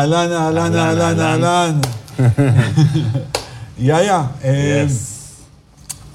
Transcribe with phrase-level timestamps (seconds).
[0.00, 1.80] אהלן, אהלן, אהלן, אהלן.
[3.79, 4.85] יאיה, אה,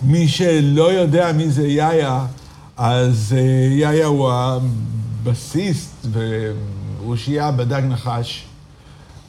[0.03, 2.27] מי שלא יודע מי זה יאיה,
[2.77, 8.45] אז אה, יאיה הוא הבסיסט ואושייה בדג נחש.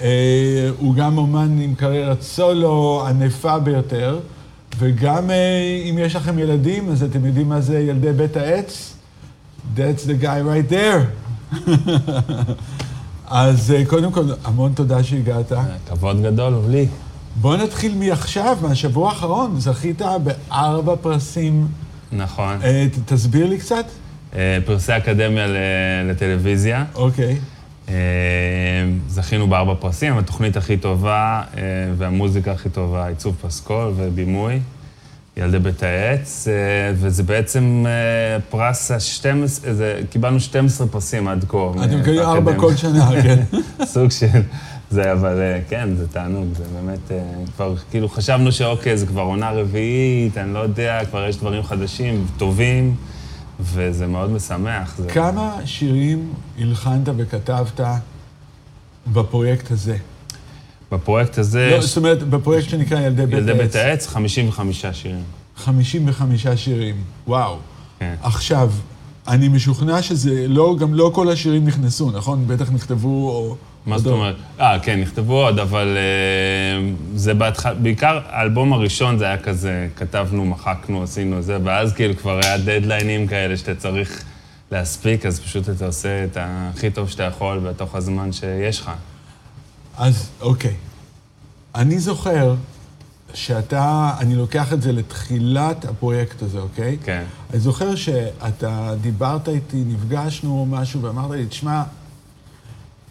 [0.01, 4.19] אה, הוא גם אומן עם קריירת סולו ענפה ביותר,
[4.77, 5.29] וגם
[5.89, 8.93] אם יש לכם ילדים, אז אתם יודעים מה זה ילדי בית העץ?
[9.75, 11.01] That's the guy right there.
[13.31, 15.51] אז אה, קודם כל, המון תודה שהגעת.
[15.87, 16.87] כבוד גדול הוא לי.
[17.35, 19.59] בוא נתחיל מעכשיו, מהשבוע האחרון.
[19.59, 21.67] זכית בארבע פרסים.
[22.11, 22.61] נכון.
[22.63, 23.85] אה, תסביר לי קצת.
[24.35, 25.47] אה, פרסי אקדמיה
[26.03, 26.85] לטלוויזיה.
[26.95, 27.37] אוקיי.
[29.07, 31.41] זכינו בארבע פרסים, התוכנית הכי טובה
[31.97, 34.59] והמוזיקה הכי טובה, עיצוב פסקול ובימוי.
[35.37, 36.53] ילדי בית העץ, אה,
[36.95, 39.67] וזה בעצם אה, פרס ה-12,
[40.09, 41.57] קיבלנו 12 פרסים עד כה.
[41.85, 43.43] אתם מקבלים ארבע כל שנה, כן.
[43.85, 44.41] סוג של
[44.89, 47.11] זה, אבל אה, כן, זה תענוג, זה באמת,
[47.55, 52.27] כבר כאילו חשבנו שאוקיי, זה כבר עונה רביעית, אני לא יודע, כבר יש דברים חדשים,
[52.37, 52.95] טובים,
[53.59, 54.99] וזה מאוד משמח.
[55.13, 57.81] כמה שירים הלחנת וכתבת
[59.07, 59.97] בפרויקט הזה?
[60.91, 61.69] בפרויקט הזה...
[61.71, 63.47] לא, זאת אומרת, בפרויקט שנקרא ילדי בית העץ.
[63.47, 65.23] ילדי בית העץ, 55 שירים.
[65.55, 66.95] 55 שירים,
[67.27, 67.57] וואו.
[67.99, 68.15] כן.
[68.23, 68.71] עכשיו,
[69.27, 72.47] אני משוכנע שזה לא, גם לא כל השירים נכנסו, נכון?
[72.47, 73.55] בטח נכתבו או...
[73.85, 74.35] מה זאת אומרת?
[74.59, 80.45] אה, כן, נכתבו עוד, אבל אה, זה בהתחלה, בעיקר האלבום הראשון זה היה כזה, כתבנו,
[80.45, 84.23] מחקנו, עשינו זה, ואז כאילו כבר היה דדליינים כאלה שאתה צריך
[84.71, 88.91] להספיק, אז פשוט אתה עושה את הכי טוב שאתה יכול בתוך הזמן שיש לך.
[90.01, 90.73] אז אוקיי.
[91.75, 92.55] אני זוכר
[93.33, 96.97] שאתה, אני לוקח את זה לתחילת הפרויקט הזה, אוקיי?
[97.03, 97.23] כן.
[97.51, 101.83] אני זוכר שאתה דיברת איתי, נפגשנו או משהו, ואמרת לי, תשמע,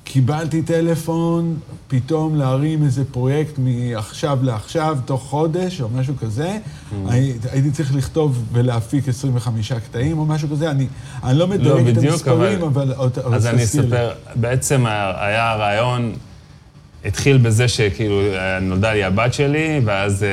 [0.04, 1.58] קיבלתי טלפון
[1.88, 6.58] פתאום להרים איזה פרויקט מעכשיו לעכשיו, תוך חודש או משהו כזה.
[6.58, 6.94] Mm.
[7.52, 10.70] הייתי צריך לכתוב ולהפיק 25 קטעים או משהו כזה.
[10.70, 10.86] אני,
[11.24, 12.92] אני לא מדייק לא, את המספרים, אבל...
[12.92, 16.14] אבל אז אני אספר, בעצם היה הרעיון...
[17.04, 18.20] התחיל בזה שכאילו
[18.62, 20.28] נולדה לי הבת שלי, ואז, אה,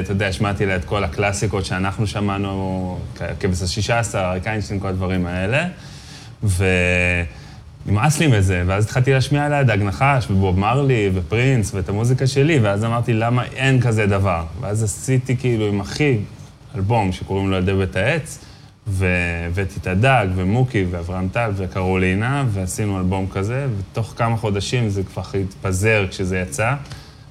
[0.00, 2.98] אתה יודע, השמעתי לה את כל הקלאסיקות שאנחנו שמענו,
[3.40, 5.66] כבש השישה עשר, אריק איינשטיין, כל הדברים האלה.
[7.86, 12.58] ונמאס לי מזה, ואז התחלתי להשמיע לה דג נחש, ובוב מרלי, ופרינס, ואת המוזיקה שלי,
[12.58, 14.44] ואז אמרתי, למה אין כזה דבר?
[14.60, 16.18] ואז עשיתי כאילו עם אחי
[16.74, 18.44] אלבום שקוראים לו ילדי בית העץ.
[18.86, 25.22] והבאתי את הדג, ומוקי, ואברהם טל, וקרולינה, ועשינו אלבום כזה, ותוך כמה חודשים זה כבר
[25.40, 26.74] התפזר כשזה יצא.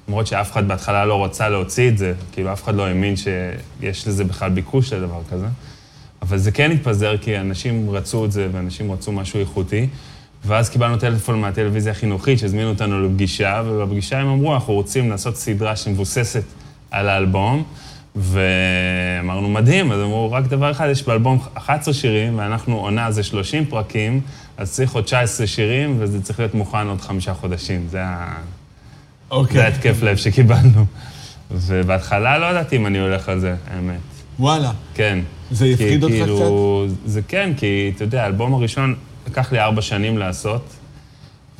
[0.08, 4.08] למרות שאף אחד בהתחלה לא רצה להוציא את זה, כאילו אף אחד לא האמין שיש
[4.08, 5.46] לזה בכלל ביקוש לדבר כזה.
[6.22, 9.86] אבל זה כן התפזר כי אנשים רצו את זה, ואנשים רצו משהו איכותי.
[10.46, 15.76] ואז קיבלנו טלפון מהטלוויזיה החינוכית שהזמינו אותנו לפגישה, ובפגישה הם אמרו, אנחנו רוצים לעשות סדרה
[15.76, 16.44] שמבוססת
[16.90, 17.64] על האלבום.
[18.16, 23.66] ואמרנו, מדהים, אז אמרו, רק דבר אחד, יש באלבום 11 שירים, ואנחנו עונה זה 30
[23.66, 24.20] פרקים,
[24.56, 27.86] אז צריך עוד 19 שירים, וזה צריך להיות מוכן עוד חמישה חודשים.
[27.90, 28.34] זה ה...
[29.30, 29.56] אוקיי.
[29.56, 30.84] זה התקף לב שקיבלנו.
[31.50, 34.00] ובהתחלה לא ידעתי אם אני הולך על זה, האמת.
[34.38, 34.72] וואלה.
[34.94, 35.18] כן.
[35.50, 37.10] זה הפחיד אותך כאילו, קצת?
[37.10, 38.94] זה כן, כי אתה יודע, האלבום הראשון
[39.26, 40.74] לקח לי ארבע שנים לעשות.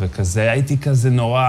[0.01, 1.45] וכזה, הייתי כזה נורא,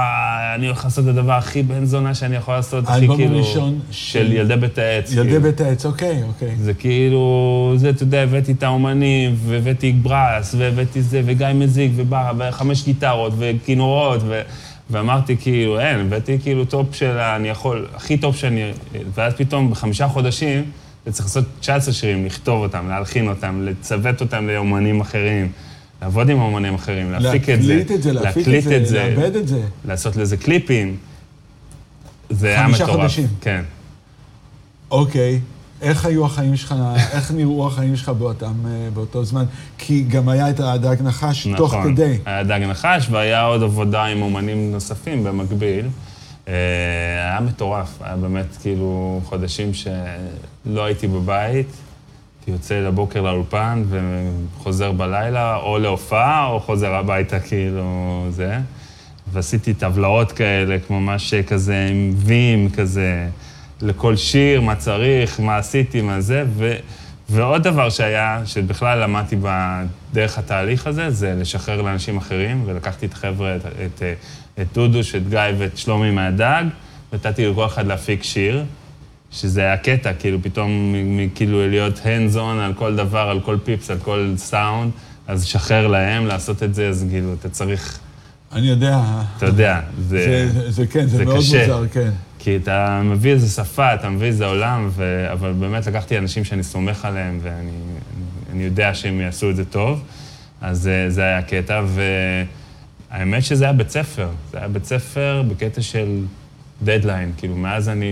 [0.56, 3.14] אני הולך לעשות את הדבר הכי בן זונה שאני יכול לעשות, הכי כאילו...
[3.14, 5.12] האלבום הראשון של ילדי בית העץ.
[5.12, 5.42] ילדי כאילו.
[5.42, 6.56] בית העץ, אוקיי, אוקיי.
[6.62, 12.32] זה כאילו, זה, אתה יודע, הבאתי את האומנים, והבאתי brass, והבאתי זה, וגיא מזיק, ובא,
[12.38, 14.42] וחמש גיטרות, וכינורות, ו...
[14.90, 18.72] ואמרתי כאילו, אין, הבאתי כאילו top של אני יכול, הכי טוב שאני...
[19.14, 20.64] ואז פתאום בחמישה חודשים,
[21.04, 25.52] אתה צריך לעשות 19 שירים, לכתוב אותם, להלחין אותם, לצוות אותם לאומנים אחרים.
[26.06, 27.76] לעבוד עם אומנים אחרים, להפיק את זה.
[27.76, 29.62] להקליט את זה, להפיק את זה, לאבד את זה.
[29.86, 30.98] לעשות לזה קליפים.
[32.30, 32.80] זה היה מטורף.
[32.82, 33.28] חמישה חודשים.
[33.42, 33.62] כן.
[34.92, 35.40] אוקיי.
[35.82, 36.76] איך היו החיים שלך,
[37.12, 39.46] איך נראו החיים שלך באותם, אה, באותו זמן?
[39.78, 42.14] כי גם היה את הדג נחש נכון, תוך כדי.
[42.14, 45.88] נכון, היה דג נחש והיה עוד עבודה עם אומנים נוספים במקביל.
[46.48, 46.54] אה,
[47.30, 51.68] היה מטורף, היה באמת כאילו חודשים שלא הייתי בבית.
[52.48, 58.58] יוצא לבוקר לאולפן וחוזר בלילה, או להופעה, או חוזר הביתה, כאילו, זה.
[59.32, 63.28] ועשיתי טבלאות כאלה, כמו ממש כזה עם וים כזה,
[63.82, 66.76] לכל שיר, מה צריך, מה עשיתי, מה זה, ו...
[67.30, 73.56] ועוד דבר שהיה, שבכלל למדתי בדרך התהליך הזה, זה לשחרר לאנשים אחרים, ולקחתי את החבר'ה,
[73.56, 74.04] את, את,
[74.62, 76.64] את דודוש, את גיא ואת שלומי מהדג,
[77.14, 78.64] ונתתי לכל אחד להפיק שיר,
[79.36, 80.96] שזה היה קטע, כאילו פתאום,
[81.36, 84.92] כאילו להיות hands on על כל דבר, על כל פיפס, על כל סאונד,
[85.28, 88.00] אז לשחרר להם לעשות את זה, אז כאילו, אתה צריך...
[88.52, 89.02] אני יודע.
[89.38, 90.50] אתה יודע, זה...
[90.54, 91.62] זה, זה כן, זה, זה מאוד קשה.
[91.62, 92.10] מוזר, כן.
[92.40, 95.28] כי אתה מביא איזה שפה, אתה מביא איזה עולם, ו...
[95.32, 97.72] אבל באמת לקחתי אנשים שאני סומך עליהם, ואני
[98.52, 100.04] אני, יודע שהם יעשו את זה טוב,
[100.62, 101.84] אז אה, זה היה הקטע,
[103.12, 104.30] והאמת שזה היה בית ספר.
[104.52, 106.24] זה היה בית ספר בקטע של
[106.84, 108.06] דדליין, כאילו, מאז אני...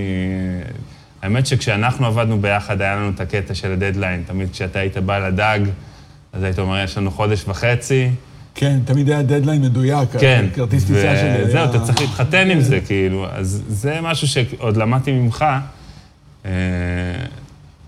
[1.24, 4.24] האמת שכשאנחנו עבדנו ביחד, היה לנו את הקטע של הדדליין.
[4.28, 5.60] תמיד כשאתה היית בא לדג,
[6.34, 8.10] אז היית אומר, יש לנו חודש וחצי,
[8.56, 11.46] כן, תמיד היה דדליין מדויק, כן, כרטיס טיסה שלי היה...
[11.46, 13.28] וזהו, אתה צריך להתחתן עם זה, כאילו.
[13.32, 15.46] אז זה משהו שעוד למדתי ממך,
[16.46, 16.52] אה,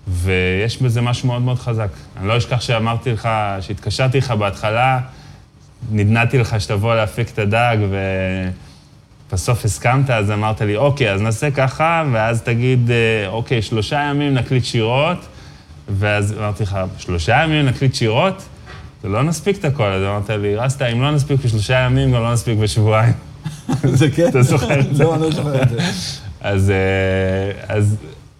[0.07, 1.89] ויש בזה משהו מאוד מאוד חזק.
[2.17, 3.29] אני לא אשכח שאמרתי לך,
[3.61, 4.99] שהתקשרתי לך בהתחלה,
[5.91, 7.77] נדנדתי לך שתבוא להפיק את הדג,
[9.29, 14.33] ובסוף הסכמת, אז אמרת לי, אוקיי, אז נעשה ככה, ואז תגיד, אה, אוקיי, שלושה ימים
[14.33, 15.25] נקליט שירות,
[15.89, 18.43] ואז אמרתי לך, שלושה ימים נקליט שירות?
[19.03, 22.21] זה לא נספיק את הכל, אז אמרת לי, רסטה, אם לא נספיק בשלושה ימים, גם
[22.21, 23.13] לא נספיק בשבועיים.
[23.83, 24.27] זה כן?
[24.27, 25.03] אתה זוכר את זה?
[25.03, 25.77] לא, אני לא זוכר את זה.
[26.41, 27.95] אז, אה, אז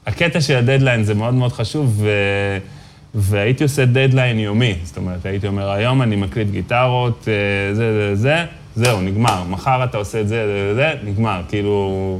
[0.05, 2.09] הקטע של הדדליין זה מאוד מאוד חשוב, ו...
[3.15, 4.75] והייתי עושה דדליין יומי.
[4.83, 8.45] זאת אומרת, הייתי אומר, היום אני מקליט גיטרות, אה, זה, זה, זה,
[8.75, 9.43] זהו, נגמר.
[9.43, 11.41] מחר אתה עושה את זה, זה, זה, נגמר.
[11.49, 12.19] כאילו...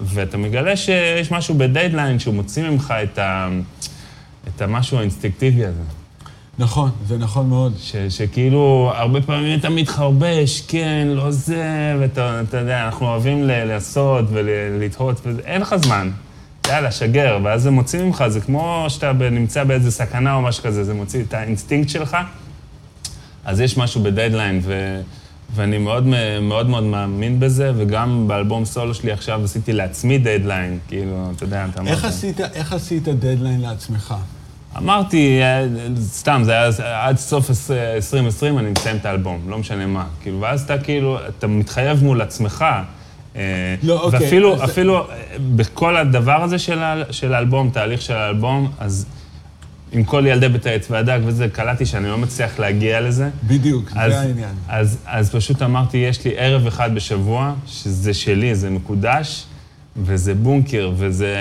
[0.00, 3.48] ואתה מגלה שיש משהו בדדליין שהוא מוציא ממך את, ה...
[4.48, 5.82] את המשהו האינסטינקטיבי הזה.
[6.58, 7.74] נכון, זה נכון מאוד.
[7.78, 14.24] ש, שכאילו, הרבה פעמים אתה מתחרבש, כן, לא זה, ואתה יודע, אנחנו אוהבים ל- לעשות
[14.30, 16.10] ולתהות, ואין לך זמן.
[16.68, 20.84] יאללה, שגר, ואז זה מוציא ממך, זה כמו שאתה נמצא באיזה סכנה או משהו כזה,
[20.84, 22.16] זה מוציא את האינסטינקט שלך.
[23.44, 25.00] אז יש משהו בדדליין, ו...
[25.54, 26.06] ואני מאוד
[26.42, 31.66] מאוד מאוד מאמין בזה, וגם באלבום סולו שלי עכשיו עשיתי לעצמי דדליין, כאילו, אתה יודע,
[31.70, 31.92] אתה אמרת...
[32.54, 34.14] איך עשית דדליין לעצמך?
[34.78, 35.66] אמרתי, אה,
[36.00, 36.70] סתם, זה היה
[37.06, 40.06] עד סוף 2020, אני מסיים את האלבום, לא משנה מה.
[40.22, 42.64] כאילו, ואז אתה כאילו, אתה מתחייב מול עצמך.
[43.36, 44.20] אה, לא, אוקיי.
[44.20, 44.70] ואפילו, אז...
[44.70, 45.04] אפילו אה,
[45.56, 46.78] בכל הדבר הזה של,
[47.10, 49.06] של האלבום, תהליך של האלבום, אז
[49.92, 53.28] עם כל ילדי בית העץ והדג וזה, קלטתי שאני לא מצליח להגיע לזה.
[53.46, 54.54] בדיוק, אז, זה העניין.
[54.68, 59.46] אז, אז פשוט אמרתי, יש לי ערב אחד בשבוע, שזה שלי, זה מקודש.
[60.02, 61.36] וזה בונקר, וזה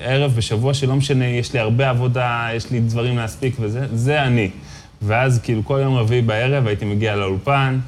[0.00, 4.50] ערב בשבוע שלא משנה, יש לי הרבה עבודה, יש לי דברים להספיק וזה, זה אני.
[5.02, 7.78] ואז כאילו כל יום רביעי בערב הייתי מגיע לאולפן,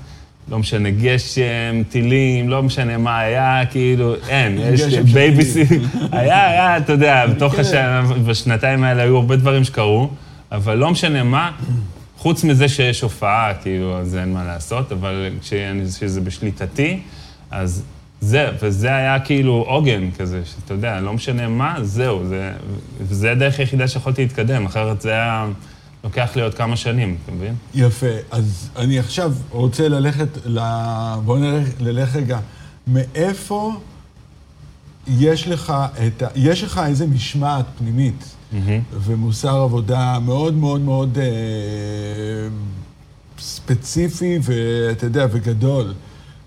[0.49, 5.65] לא משנה גשם, טילים, לא משנה מה היה, כאילו, אין, יש בייביסי,
[6.13, 7.61] היה, היה, אתה יודע, בתוך כן.
[7.61, 10.11] השנה, בשנתיים האלה היו הרבה דברים שקרו,
[10.53, 11.51] אבל לא משנה מה,
[12.19, 17.01] חוץ מזה שיש הופעה, כאילו, אז אין מה לעשות, אבל כשזה בשליטתי,
[17.51, 17.83] אז
[18.21, 22.53] זה, וזה היה כאילו עוגן כזה, שאתה יודע, לא משנה מה, זהו, זה,
[23.01, 25.47] וזה הדרך היחידה שיכולתי להתקדם, אחרת זה היה
[26.05, 27.55] לוקח לי עוד כמה שנים, אתה מבין?
[27.75, 30.59] יפה, אז אני עכשיו רוצה ללכת ל...
[31.25, 32.39] בואו נלך, נלך רגע,
[32.87, 33.73] מאיפה
[35.09, 35.73] יש לך
[36.07, 36.27] את ה...
[36.35, 38.57] יש לך איזה משמעת פנימית mm-hmm.
[38.93, 41.25] ומוסר עבודה מאוד מאוד מאוד אה,
[43.39, 45.95] ספציפי, ואתה יודע, וגדול.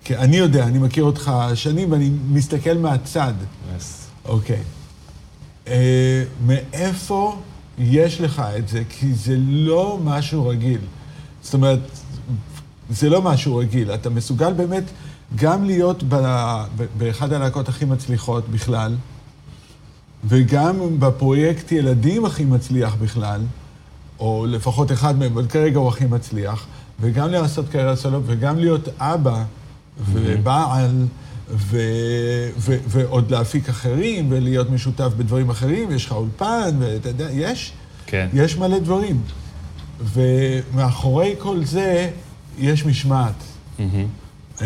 [0.03, 3.33] כי אני יודע, אני מכיר אותך שנים ואני מסתכל מהצד.
[4.25, 4.59] אוקיי.
[5.65, 5.69] Uh,
[6.45, 7.37] מאיפה
[7.77, 8.83] יש לך את זה?
[8.89, 10.81] כי זה לא משהו רגיל.
[11.41, 11.79] זאת אומרת,
[12.89, 13.91] זה לא משהו רגיל.
[13.91, 14.83] אתה מסוגל באמת
[15.35, 16.15] גם להיות ב,
[16.77, 18.95] ב, באחד הלהקות הכי מצליחות בכלל,
[20.27, 23.41] וגם בפרויקט ילדים הכי מצליח בכלל,
[24.19, 26.65] או לפחות אחד מהם, אבל כרגע הוא הכי מצליח,
[26.99, 29.43] וגם לעשות קריירה סולו, וגם להיות אבא.
[30.11, 31.05] ובעל,
[31.49, 31.77] ו,
[32.57, 37.71] ו, ועוד להפיק אחרים, ולהיות משותף בדברים אחרים, יש לך אולפן, ואתה יודע, יש,
[38.05, 38.27] כן.
[38.33, 39.21] יש מלא דברים.
[39.99, 42.09] ומאחורי כל זה
[42.59, 43.33] יש משמעת.
[43.79, 44.63] Mm-hmm.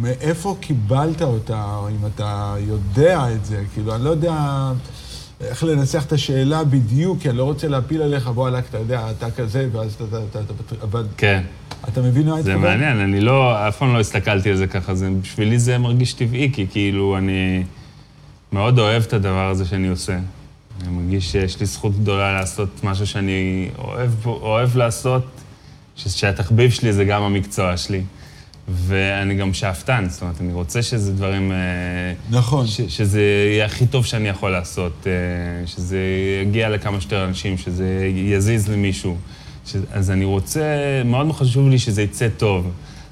[0.00, 3.64] מאיפה קיבלת אותה, אם אתה יודע את זה?
[3.74, 4.72] כאילו, אני לא יודע
[5.40, 9.10] איך לנסח את השאלה בדיוק, כי אני לא רוצה להפיל עליך, בוא, עלק, אתה יודע,
[9.10, 10.38] אתה כזה, ואז אתה
[10.82, 11.06] אבל...
[11.16, 11.42] כן.
[11.88, 12.60] אתה מבין מה התכוון?
[12.60, 16.12] זה מעניין, אני לא, אף פעם לא הסתכלתי על זה ככה, זה, בשבילי זה מרגיש
[16.12, 17.62] טבעי, כי כאילו אני
[18.52, 20.18] מאוד אוהב את הדבר הזה שאני עושה.
[20.82, 25.26] אני מרגיש שיש לי זכות גדולה לעשות משהו שאני אוהב, אוהב לעשות,
[25.96, 28.02] שהתחביב שלי זה גם המקצוע שלי.
[28.68, 31.52] ואני גם שאפתן, זאת אומרת, אני רוצה שזה דברים...
[31.52, 31.56] אה,
[32.30, 32.66] נכון.
[32.66, 35.98] ש, שזה יהיה הכי טוב שאני יכול לעשות, אה, שזה
[36.42, 39.16] יגיע לכמה שיותר אנשים, שזה יזיז למישהו.
[39.68, 40.62] ש, אז אני רוצה,
[41.04, 42.70] מאוד חשוב לי שזה יצא טוב.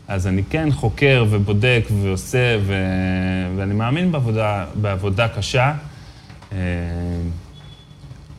[0.08, 2.74] אז אני כן חוקר ובודק ועושה, ו,
[3.56, 5.72] ואני מאמין בעבודה, בעבודה קשה.
[6.52, 6.58] אה,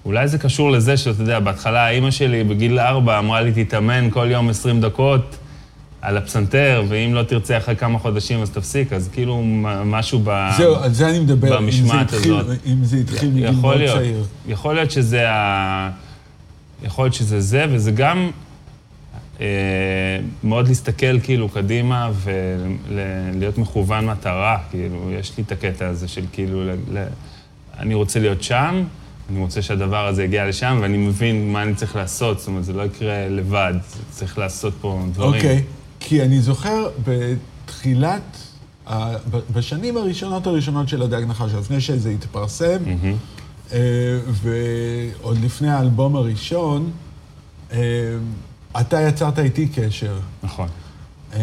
[0.05, 4.27] אולי זה קשור לזה שאתה יודע, בהתחלה אימא שלי בגיל ארבע אמרה לי, תתאמן כל
[4.31, 5.37] יום 20 דקות
[6.01, 9.43] על הפסנתר, ואם לא תרצה אחרי כמה חודשים אז תפסיק, אז כאילו
[9.85, 10.49] משהו ב...
[10.57, 12.57] זהו, על זה אני מדבר, במשמעת אם זה התחיל, הזאת.
[12.65, 13.77] אם זה התחיל מגיל מאוד.
[13.77, 14.23] צעיר.
[14.47, 15.89] יכול להיות שזה ה...
[16.83, 18.31] יכול להיות שזה זה, וזה גם
[19.41, 19.45] אה,
[20.43, 24.57] מאוד להסתכל כאילו קדימה ולהיות מכוון מטרה.
[24.69, 27.05] כאילו, יש לי את הקטע הזה של כאילו, ל, ל,
[27.79, 28.83] אני רוצה להיות שם,
[29.29, 32.73] אני רוצה שהדבר הזה יגיע לשם, ואני מבין מה אני צריך לעשות, זאת אומרת, זה
[32.73, 33.73] לא יקרה לבד,
[34.09, 35.33] צריך לעשות פה דברים.
[35.33, 35.63] אוקיי,
[35.99, 38.37] כי אני זוכר בתחילת,
[39.53, 43.15] בשנים הראשונות הראשונות של הדג נחש, לפני שזה התפרסם, מהמם.
[43.73, 43.79] אה,
[44.31, 46.91] ועוד לפני האלבום הראשון,
[47.71, 47.77] אה,
[48.81, 50.19] אתה יצרת איתי קשר.
[50.43, 50.67] נכון.
[51.33, 51.39] אה,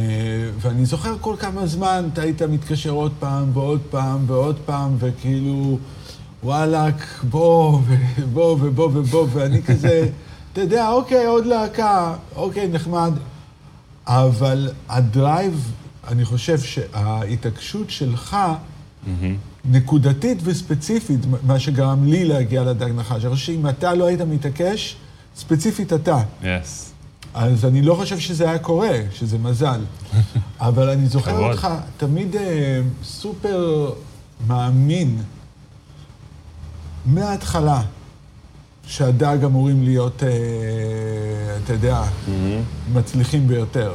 [0.60, 5.78] ואני זוכר כל כמה זמן אתה היית מתקשר עוד פעם ועוד פעם ועוד פעם, וכאילו,
[6.42, 7.80] וואלאק, בוא,
[8.18, 10.08] ובוא, ובוא, ובוא, ואני כזה,
[10.52, 13.12] אתה יודע, אוקיי, עוד להקה, אוקיי, נחמד.
[14.06, 15.72] אבל הדרייב,
[16.08, 18.36] אני חושב שההתעקשות שלך,
[19.06, 19.36] מהמם.
[19.70, 23.24] נקודתית וספציפית, מה שגרם לי להגיע לדג נחש.
[23.24, 24.96] אני חושב שאם אתה לא היית מתעקש,
[25.36, 26.22] ספציפית אתה.
[26.42, 26.90] יס.
[27.34, 29.80] אז אני לא חושב שזה היה קורה, שזה מזל.
[30.60, 31.38] אבל אני זוכר.
[31.38, 33.90] אותך תמיד אה, סופר
[34.46, 35.22] מאמין,
[37.06, 37.82] מההתחלה,
[38.86, 40.28] שהדג אמורים להיות, אה,
[41.64, 42.02] אתה יודע,
[42.92, 43.94] מצליחים ביותר.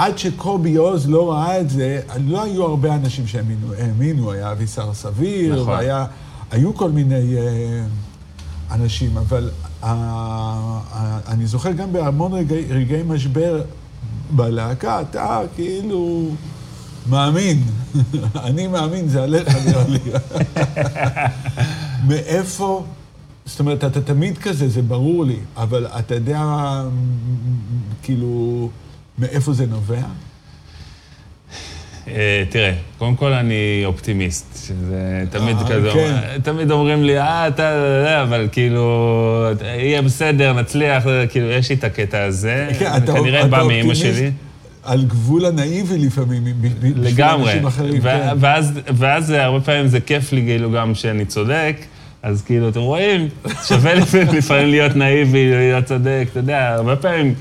[0.00, 4.94] ועד שקובי עוז לא ראה את זה, לא היו הרבה אנשים שהאמינו, האמינו, היה אבישר
[4.94, 5.68] סביר, נכון.
[5.68, 6.06] והיה,
[6.50, 7.84] היו כל מיני אה,
[8.70, 9.50] אנשים, אבל
[9.84, 9.88] אה,
[10.94, 13.62] אה, אני זוכר גם בהמון רגעי, רגעי משבר
[14.30, 16.28] בלהקה, אתה כאילו
[17.10, 17.62] מאמין.
[18.46, 19.98] אני מאמין, זה עליך נראה לי.
[22.08, 22.84] מאיפה,
[23.46, 26.42] זאת אומרת, אתה תמיד כזה, זה ברור לי, אבל אתה יודע,
[28.02, 28.68] כאילו,
[29.18, 30.02] מאיפה זה נובע?
[32.08, 36.16] אה, תראה, קודם כל אני אופטימיסט, שזה תמיד אה, כזה, כן.
[36.42, 37.72] תמיד אומרים לי, אה, אתה,
[38.04, 43.12] זה, אבל כאילו, יהיה בסדר, נצליח, כאילו, יש לי את הקטע הזה, כן, זה אתה-
[43.12, 44.30] כנראה בא מאימא שלי.
[44.82, 47.52] על גבול הנאיבי לפעמים, בשביל לגמרי.
[47.52, 48.28] אנשים אחרים, ו- כן.
[48.98, 51.76] ואז, הרבה פעמים זה כיף לי, כאילו, גם שאני צודק,
[52.22, 53.28] אז כאילו, אתם רואים,
[53.68, 53.94] שווה
[54.38, 57.34] לפעמים להיות נאיבי, להיות צודק, אתה יודע, הרבה פעמים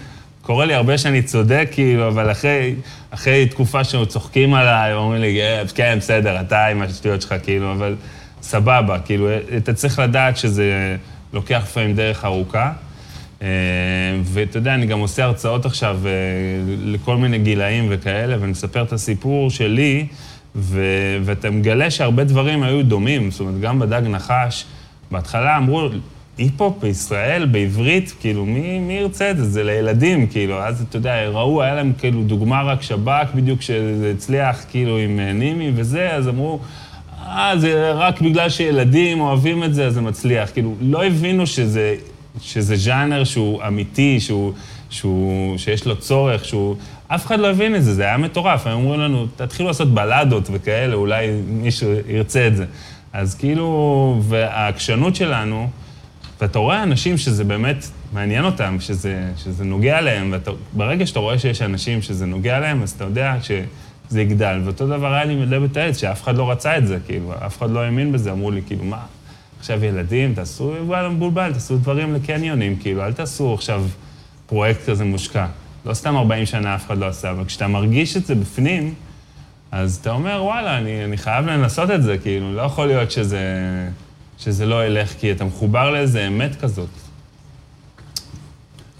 [0.50, 2.76] קורה לי הרבה שאני צודק, כאילו, אבל אחרי,
[3.10, 7.96] אחרי תקופה שצוחקים עליי, אומרים לי, "אה, כן, בסדר, אתה עם השטויות שלך, כאילו, אבל
[8.42, 9.28] סבבה, כאילו,
[9.58, 10.96] אתה צריך לדעת שזה
[11.34, 12.72] לוקח לפעמים דרך ארוכה.
[13.42, 13.48] אה,
[14.24, 16.12] ואתה יודע, אני גם עושה הרצאות עכשיו אה,
[16.84, 20.06] לכל מיני גילאים וכאלה, ואני מספר את הסיפור שלי,
[20.56, 23.32] ו- ואתה מגלה שהרבה דברים היו דומים.
[23.32, 24.66] זאת אומרת, גם בדג נחש,
[25.12, 25.90] בהתחלה אמרו,
[26.40, 29.44] היפ-הופ בישראל, בעברית, כאילו, מי, מי ירצה את זה?
[29.44, 30.64] זה לילדים, כאילו.
[30.64, 35.20] אז אתה יודע, ראו, היה להם כאילו דוגמה רק שב"כ, בדיוק שזה הצליח, כאילו, עם
[35.20, 36.60] אה, נימי וזה, אז אמרו,
[37.28, 40.50] אה, זה רק בגלל שילדים אוהבים את זה, אז זה מצליח.
[40.54, 41.96] כאילו, לא הבינו שזה,
[42.42, 44.54] שזה ז'אנר שהוא אמיתי, שהוא,
[44.90, 46.76] שהוא, שיש לו צורך, שהוא...
[47.08, 48.68] אף אחד לא הבין את זה, זה היה מטורף.
[48.68, 52.66] הם אמרו לנו, תתחילו לעשות בלדות וכאלה, אולי מישהו ירצה את זה.
[53.14, 55.70] אז כאילו, והעקשנות שלנו,
[56.42, 60.34] ואתה רואה אנשים שזה באמת מעניין אותם, שזה, שזה נוגע להם,
[60.74, 64.62] וברגע שאתה רואה שיש אנשים שזה נוגע להם, אז אתה יודע שזה יגדל.
[64.64, 67.58] ואותו דבר היה לי עם לבית העץ, שאף אחד לא רצה את זה, כאילו, אף
[67.58, 69.00] אחד לא האמין בזה, אמרו לי, כאילו, מה,
[69.60, 73.84] עכשיו ילדים, תעשו, וואלה, מבולבל, תעשו דברים לקניונים, כאילו, אל תעשו עכשיו
[74.46, 75.46] פרויקט כזה מושקע.
[75.86, 78.94] לא סתם 40 שנה אף אחד לא עשה, אבל כשאתה מרגיש את זה בפנים,
[79.72, 83.40] אז אתה אומר, וואלה, אני, אני חייב לנסות את זה, כאילו, לא יכול להיות שזה,
[84.40, 86.90] שזה לא ילך, כי אתה מחובר לאיזה אמת כזאת.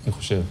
[0.06, 0.42] אני חושב.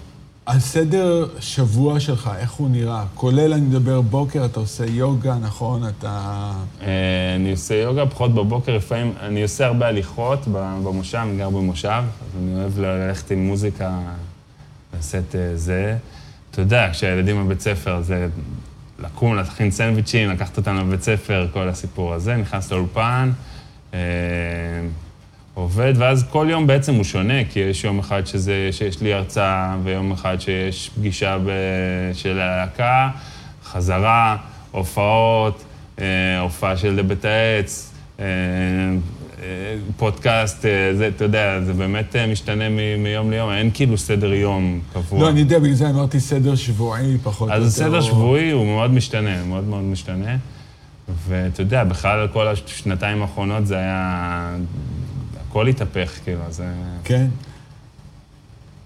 [0.47, 3.05] הסדר שבוע שלך, איך הוא נראה?
[3.15, 5.89] כולל, אני מדבר בוקר, אתה עושה יוגה, נכון?
[5.89, 6.53] אתה...
[6.83, 11.89] אה, אני עושה יוגה פחות בבוקר, לפעמים, אני עושה הרבה הליכות במושב, אני גר במושב,
[11.89, 13.99] אז אני אוהב ללכת עם מוזיקה,
[14.99, 15.97] לשאת אה, זה.
[16.51, 18.29] אתה יודע, כשהילדים בבית ספר, זה
[18.99, 23.31] לקום, להכין סנדוויצ'ים, לקחת אותם לבית ספר, כל הסיפור הזה, נכנס לאולפן,
[25.55, 29.77] עובד, ואז כל יום בעצם הוא שונה, כי יש יום אחד שזה, שיש לי הרצאה,
[29.85, 31.51] ויום אחד שיש פגישה ב,
[32.13, 33.09] של הלהקה,
[33.65, 34.37] חזרה,
[34.71, 35.65] הופעות,
[36.01, 36.05] אה,
[36.41, 38.25] הופעה של לבית העץ, אה,
[39.43, 39.45] אה,
[39.97, 44.33] פודקאסט, אה, זה, אתה יודע, זה באמת אה, משתנה מ- מיום ליום, אין כאילו סדר
[44.33, 45.21] יום קבוע.
[45.21, 47.67] לא, אני יודע, בגלל זה אמרתי סדר שבועי פחות או יותר.
[47.67, 50.37] אז הסדר או- שבועי הוא מאוד משתנה, מאוד מאוד משתנה.
[51.29, 54.57] ואתה יודע, בכלל כל השנתיים האחרונות זה היה...
[55.49, 56.73] הכל התהפך, כאילו, זה...
[57.05, 57.27] כן.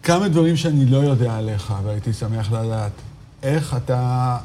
[0.02, 2.92] כמה דברים שאני לא יודע עליך, והייתי שמח לדעת.
[3.42, 4.36] איך אתה,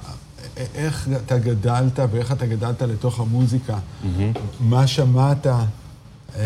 [0.76, 3.78] איך אתה גדלת ואיך אתה גדלת לתוך המוזיקה.
[4.60, 5.48] מה שמעת?
[6.36, 6.42] אמ,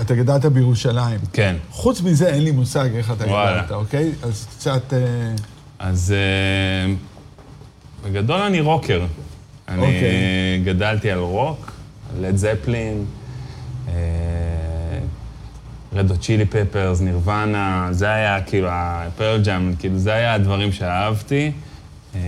[0.00, 1.20] אתה גדלת בירושלים.
[1.32, 1.56] כן.
[1.70, 3.58] חוץ מזה, אין לי מושג איך אתה וואלה.
[3.58, 4.12] גדלת, אוקיי?
[4.22, 4.92] אז קצת...
[4.92, 5.34] אה,
[5.78, 6.94] אז אה,
[8.04, 9.04] בגדול אני רוקר.
[9.68, 10.62] אני אוקיי.
[10.64, 11.72] גדלתי על רוק,
[12.20, 13.04] לד זפלין,
[15.92, 21.52] רדו צ'ילי פפרס, נירוונה, זה היה כאילו הפרל ג'אם, כאילו זה היה הדברים שאהבתי.
[22.14, 22.20] אה,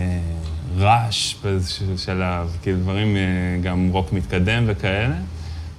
[0.78, 3.22] רעש באיזשהו שלב, כאילו דברים, אה,
[3.62, 5.14] גם רוק מתקדם וכאלה.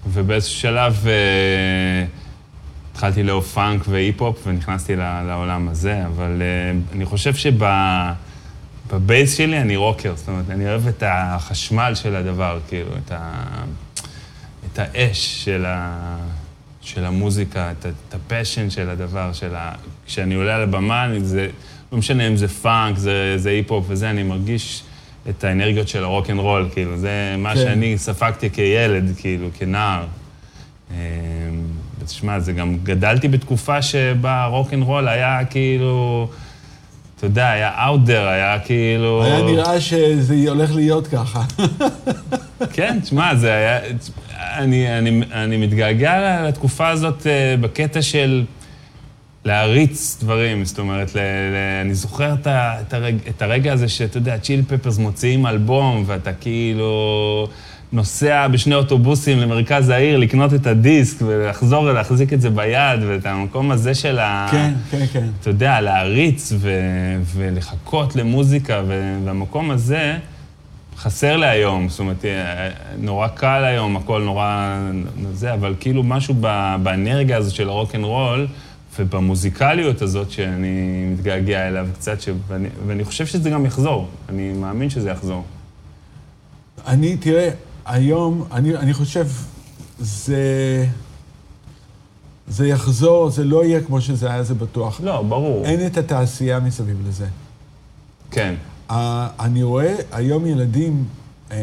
[0.08, 2.06] ובאיזשהו שלב אה,
[2.92, 7.34] התחלתי לאהוב פאנק והיפ-הופ ונכנסתי לעולם הזה, אבל אה, אני חושב
[8.92, 13.12] שב base שלי אני רוקר, זאת אומרת, אני אוהב את החשמל של הדבר, כאילו, את,
[13.12, 13.44] ה,
[14.74, 16.18] את האש של, ה,
[16.82, 19.72] של המוזיקה, את, ה- את ה passion של הדבר, של ה...
[20.06, 21.48] כשאני עולה על הבמה, אני, זה,
[21.92, 24.84] לא משנה אם זה פאנק, זה, זה היפ-הופ וזה, אני מרגיש
[25.30, 27.62] את האנרגיות של הרוק אנד רול, כאילו, זה מה כן.
[27.62, 30.06] שאני ספגתי כילד, כאילו, כנער.
[30.92, 30.96] אמ,
[32.06, 36.28] תשמע, זה גם גדלתי בתקופה שבה הרוק אנד רול היה כאילו,
[37.22, 39.24] אתה יודע, היה out there, היה כאילו...
[39.24, 41.44] היה נראה שזה הולך להיות ככה.
[42.74, 43.80] כן, תשמע, זה היה...
[44.38, 48.44] אני, אני, אני מתגעגע לתקופה הזאת אה, בקטע של
[49.46, 53.90] להריץ דברים, זאת אומרת, ל, ל, אני זוכר את, ה, את, הרג, את הרגע הזה
[53.90, 57.48] שאתה יודע, צ'ילי פפרס מוציאים אלבום, ואתה כאילו
[57.94, 63.72] נוסע בשני אוטובוסים למרכז העיר לקנות את הדיסק ולחזור ולהחזיק את זה ביד, ואת המקום
[63.72, 64.48] הזה של ה...
[64.52, 65.28] כן, כן, כן.
[65.42, 66.70] אתה יודע, להריץ ו-
[67.36, 70.18] ולחכות למוזיקה, ו- והמקום הזה
[70.98, 71.90] חסר לי היום.
[71.90, 74.78] זאת אומרת, אה, נורא קל היום, הכל נורא
[75.34, 78.48] זה, אבל כאילו משהו ב- באנרגיה הזאת של הרוק אנד רול,
[79.00, 84.08] ובמוזיקליות הזאת שאני מתגעגע אליו קצת, ש- ואני, ואני חושב שזה גם יחזור.
[84.30, 85.44] אני מאמין שזה יחזור.
[86.88, 87.50] אני, תראה,
[87.86, 89.28] היום, אני, אני חושב,
[90.00, 90.86] זה...
[92.48, 95.02] זה יחזור, זה לא יהיה כמו שזה היה, זה בטוח.
[95.04, 95.66] לא, ברור.
[95.66, 97.28] אין את התעשייה מסביב לזה.
[98.32, 98.56] כן.
[98.90, 98.94] Uh,
[99.40, 101.06] אני רואה היום ילדים
[101.50, 101.54] uh,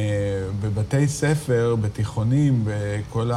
[0.60, 3.30] בבתי ספר, בתיכונים, בכל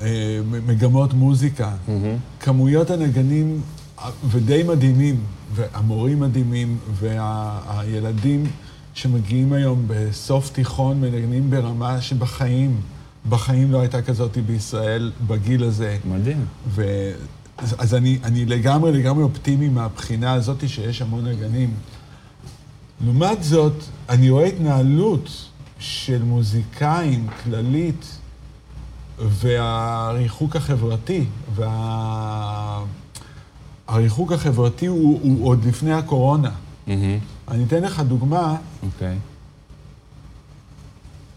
[0.00, 1.70] המגמות מוזיקה.
[2.40, 3.60] כמויות הנגנים
[3.98, 5.20] אה, ודי מדהימים,
[5.54, 8.44] והמורים מדהימים, והילדים
[9.00, 12.80] שמגיעים היום בסוף תיכון מנגנים ברמה שבחיים,
[13.28, 15.98] בחיים לא הייתה כזאת בישראל בגיל הזה.
[16.04, 16.44] מדהים.
[16.68, 17.10] ו...
[17.58, 21.74] אז, אז אני, אני לגמרי לגמרי אופטימי מהבחינה הזאת שיש המון נגנים.
[23.04, 23.72] לעומת זאת,
[24.08, 25.30] אני רואה התנהלות
[25.78, 28.18] של מוזיקאים כללית,
[29.18, 31.24] והריחוק החברתי,
[33.88, 36.50] והריחוק החברתי הוא, הוא עוד לפני הקורונה.
[36.86, 37.18] מהמם.
[37.50, 39.18] אני אתן לך דוגמה, אוקיי.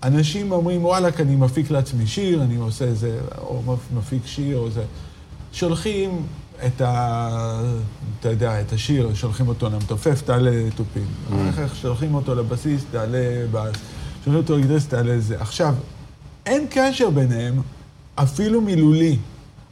[0.03, 4.83] אנשים אומרים, וואלכ, אני מפיק לעצמי שיר, אני עושה איזה, או מפיק שיר, או זה.
[5.51, 6.25] שולחים
[6.65, 7.61] את ה...
[8.19, 11.05] אתה יודע, את השיר, שולחים אותו למתופף, תעלה תופים.
[11.49, 13.75] אחר כך שולחים אותו לבסיס, תעלה בס.
[14.25, 15.41] שולחים אותו לגיטריסט, תעלה זה.
[15.41, 15.75] עכשיו,
[16.45, 17.61] אין קשר ביניהם,
[18.15, 19.17] אפילו מילולי.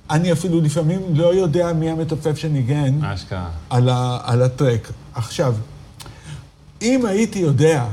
[0.10, 3.50] אני אפילו לפעמים לא יודע מי המתופף שניגן אשכרה.
[3.70, 4.92] על, ה, על הטרק.
[5.14, 5.56] עכשיו,
[6.82, 7.86] אם הייתי יודע,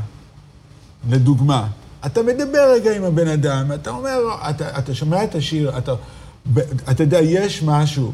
[1.11, 1.67] לדוגמה,
[2.07, 4.19] אתה מדבר רגע עם הבן אדם, אתה אומר,
[4.51, 5.95] אתה, אתה שומע את השיר, אתה,
[6.91, 8.13] אתה יודע, יש משהו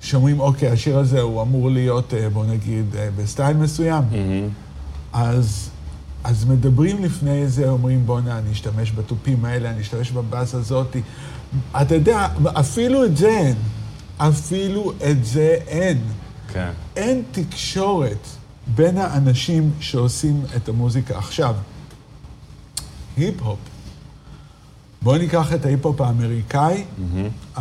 [0.00, 4.04] שאומרים, אוקיי, השיר הזה הוא אמור להיות, אה, בוא נגיד, אה, בסטייל מסוים.
[4.10, 4.48] מהמם.
[5.12, 5.70] אז,
[6.24, 11.02] אז מדברים לפני זה, אומרים, בואנה, אני אשתמש בתופים האלה, אני אשתמש בבאס הזאתי.
[11.80, 13.56] אתה יודע, אפילו את זה אין.
[14.18, 15.98] אפילו את זה אין.
[16.52, 16.70] כן.
[16.96, 18.26] אין תקשורת
[18.74, 21.18] בין האנשים שעושים את המוזיקה.
[21.18, 21.54] עכשיו,
[23.16, 23.58] היפ-הופ.
[25.02, 26.84] בואו ניקח את ההיפ-הופ האמריקאי,
[27.56, 27.60] ה-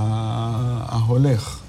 [0.95, 1.59] ההולך.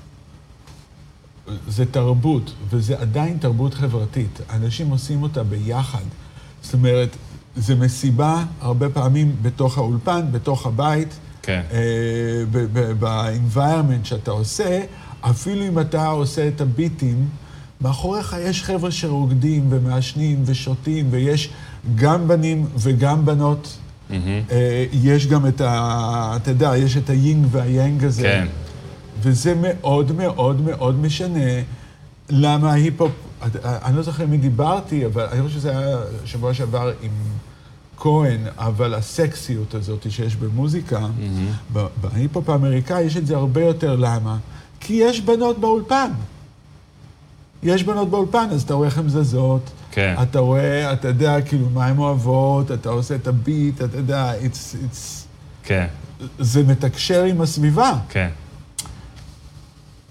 [1.68, 4.40] זה תרבות, וזה עדיין תרבות חברתית.
[4.50, 6.02] אנשים עושים אותה ביחד.
[6.62, 7.16] זאת אומרת,
[7.56, 11.62] זה מסיבה הרבה פעמים בתוך האולפן, בתוך הבית, כן.
[13.00, 14.80] ב-environment שאתה עושה,
[15.20, 17.28] אפילו אם אתה עושה את הביטים,
[17.80, 21.50] מאחוריך יש חבר'ה שרוקדים ומעשנים ושותים, ויש
[21.94, 23.76] גם בנים וגם בנות.
[24.10, 24.14] Mm-hmm.
[24.92, 26.36] יש גם את ה...
[26.36, 28.22] אתה יודע, יש את היינג והיאנג הזה.
[28.22, 28.46] כן.
[29.22, 31.62] וזה מאוד מאוד מאוד משנה
[32.30, 33.12] למה ההיפ-הופ...
[33.64, 37.10] אני לא זוכר עם מי דיברתי, אבל אני חושב שזה היה שבוע שעבר עם
[37.96, 41.78] כהן, אבל הסקסיות הזאת שיש במוזיקה, mm-hmm.
[42.00, 43.96] בהיפ-הופ האמריקאי יש את זה הרבה יותר.
[43.96, 44.36] למה?
[44.80, 46.10] כי יש בנות באולפן.
[47.66, 49.70] יש בנות באולפן, אז אתה רואה איך הן זזות.
[49.90, 50.14] כן.
[50.22, 54.74] אתה רואה, אתה יודע, כאילו, מה הן אוהבות, אתה עושה את הביט, אתה יודע, it's...
[54.74, 55.24] it's...
[55.62, 55.86] כן.
[56.38, 57.98] זה מתקשר עם הסביבה.
[58.08, 58.28] כן.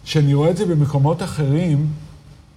[0.03, 1.87] כשאני רואה את זה במקומות אחרים,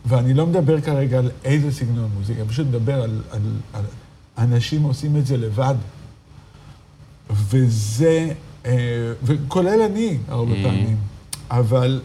[0.06, 3.40] ואני לא מדבר כרגע על איזה סגנון מוזיקה, אני פשוט מדבר על, על,
[3.72, 3.84] על
[4.38, 5.74] אנשים עושים את זה לבד.
[7.30, 8.32] וזה,
[8.66, 8.72] אה,
[9.22, 10.62] וכולל אני הרבה mm.
[10.62, 10.96] פעמים,
[11.50, 12.00] אבל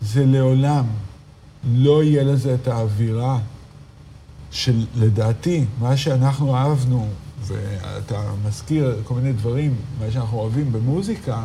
[0.00, 0.84] זה לעולם
[1.64, 3.38] לא יהיה לזה את האווירה
[4.50, 7.08] של, לדעתי, מה שאנחנו אהבנו,
[7.46, 11.44] ואתה מזכיר כל מיני דברים, מה שאנחנו אוהבים במוזיקה,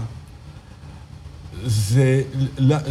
[1.66, 2.24] זה,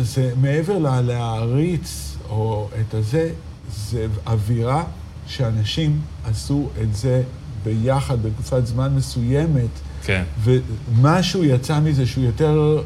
[0.00, 3.30] זה מעבר להעריץ או את הזה,
[3.74, 4.84] זה אווירה
[5.26, 7.22] שאנשים עשו את זה
[7.64, 9.70] ביחד בתקופת זמן מסוימת.
[10.04, 10.22] כן.
[10.42, 12.82] ומשהו יצא מזה שהוא יותר...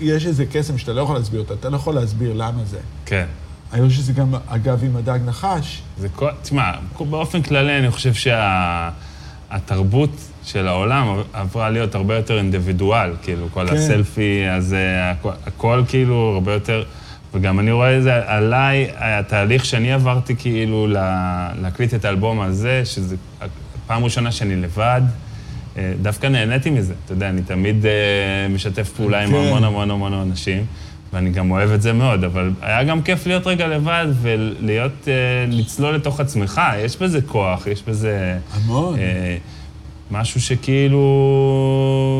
[0.00, 2.78] יש איזה קסם שאתה לא יכול להסביר אותה, אתה לא יכול להסביר למה זה.
[3.06, 3.26] כן.
[3.72, 5.82] אני חושב שזה גם, אגב, עם הדג נחש.
[5.98, 6.28] זה כל...
[6.42, 6.70] תשמע,
[7.10, 8.14] באופן כללי אני חושב
[9.50, 10.32] שהתרבות שה...
[10.44, 13.76] של העולם עברה להיות הרבה יותר אינדיבידואל, כאילו, כל כן.
[13.76, 16.84] הסלפי הזה, הכל, הכל כאילו הרבה יותר...
[17.34, 20.86] וגם אני רואה את זה עליי, התהליך שאני עברתי כאילו
[21.60, 23.16] להקליט את האלבום הזה, שזה
[23.86, 25.00] פעם ראשונה שאני לבד,
[25.76, 26.94] אה, דווקא נהניתי מזה.
[27.04, 29.34] אתה יודע, אני תמיד אה, משתף פעולה עם כן.
[29.34, 30.66] המון המון המון אנשים,
[31.12, 35.12] ואני גם אוהב את זה מאוד, אבל היה גם כיף להיות רגע לבד ולהיות, אה,
[35.48, 38.38] לצלול לתוך עצמך, יש בזה כוח, יש בזה...
[38.52, 38.98] המון.
[40.12, 41.04] משהו שכאילו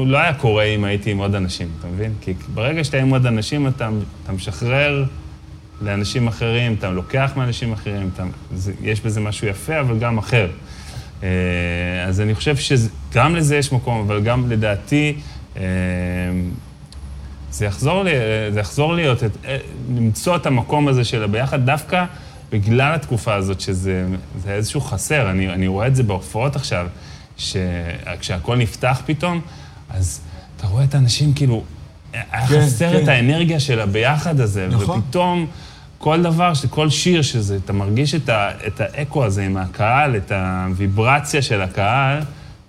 [0.07, 2.12] לא היה קורה אם הייתי עם עוד אנשים, אתה מבין?
[2.20, 3.88] כי ברגע שאתה עם עוד אנשים, אתה,
[4.24, 5.05] אתה משחרר
[5.83, 8.24] לאנשים אחרים, אתה לוקח מאנשים אחרים, אתה,
[8.55, 10.48] זה, יש בזה משהו יפה, אבל גם אחר.
[11.22, 11.28] אה,
[12.07, 15.14] אז אני חושב שגם לזה יש מקום, אבל גם לדעתי,
[15.57, 15.62] אה,
[17.52, 18.10] זה יחזור, לי,
[18.52, 19.56] זה יחזור להיות, את, אה,
[19.96, 22.04] למצוא את המקום הזה של הביחד, דווקא
[22.52, 24.06] בגלל התקופה הזאת, שזה
[24.46, 25.30] איזשהו חסר.
[25.30, 26.86] אני, אני רואה את זה בהופעות עכשיו.
[27.36, 29.40] שכשהכול נפתח פתאום,
[29.90, 30.20] אז
[30.56, 31.62] אתה רואה את האנשים כאילו,
[32.12, 33.02] היה כן, חסר כן.
[33.02, 34.98] את האנרגיה של הביחד הזה, נכון.
[34.98, 35.46] ופתאום
[35.98, 40.32] כל דבר, כל שיר שזה, אתה מרגיש את, ה, את האקו הזה עם הקהל, את
[40.32, 42.20] הוויברציה של הקהל,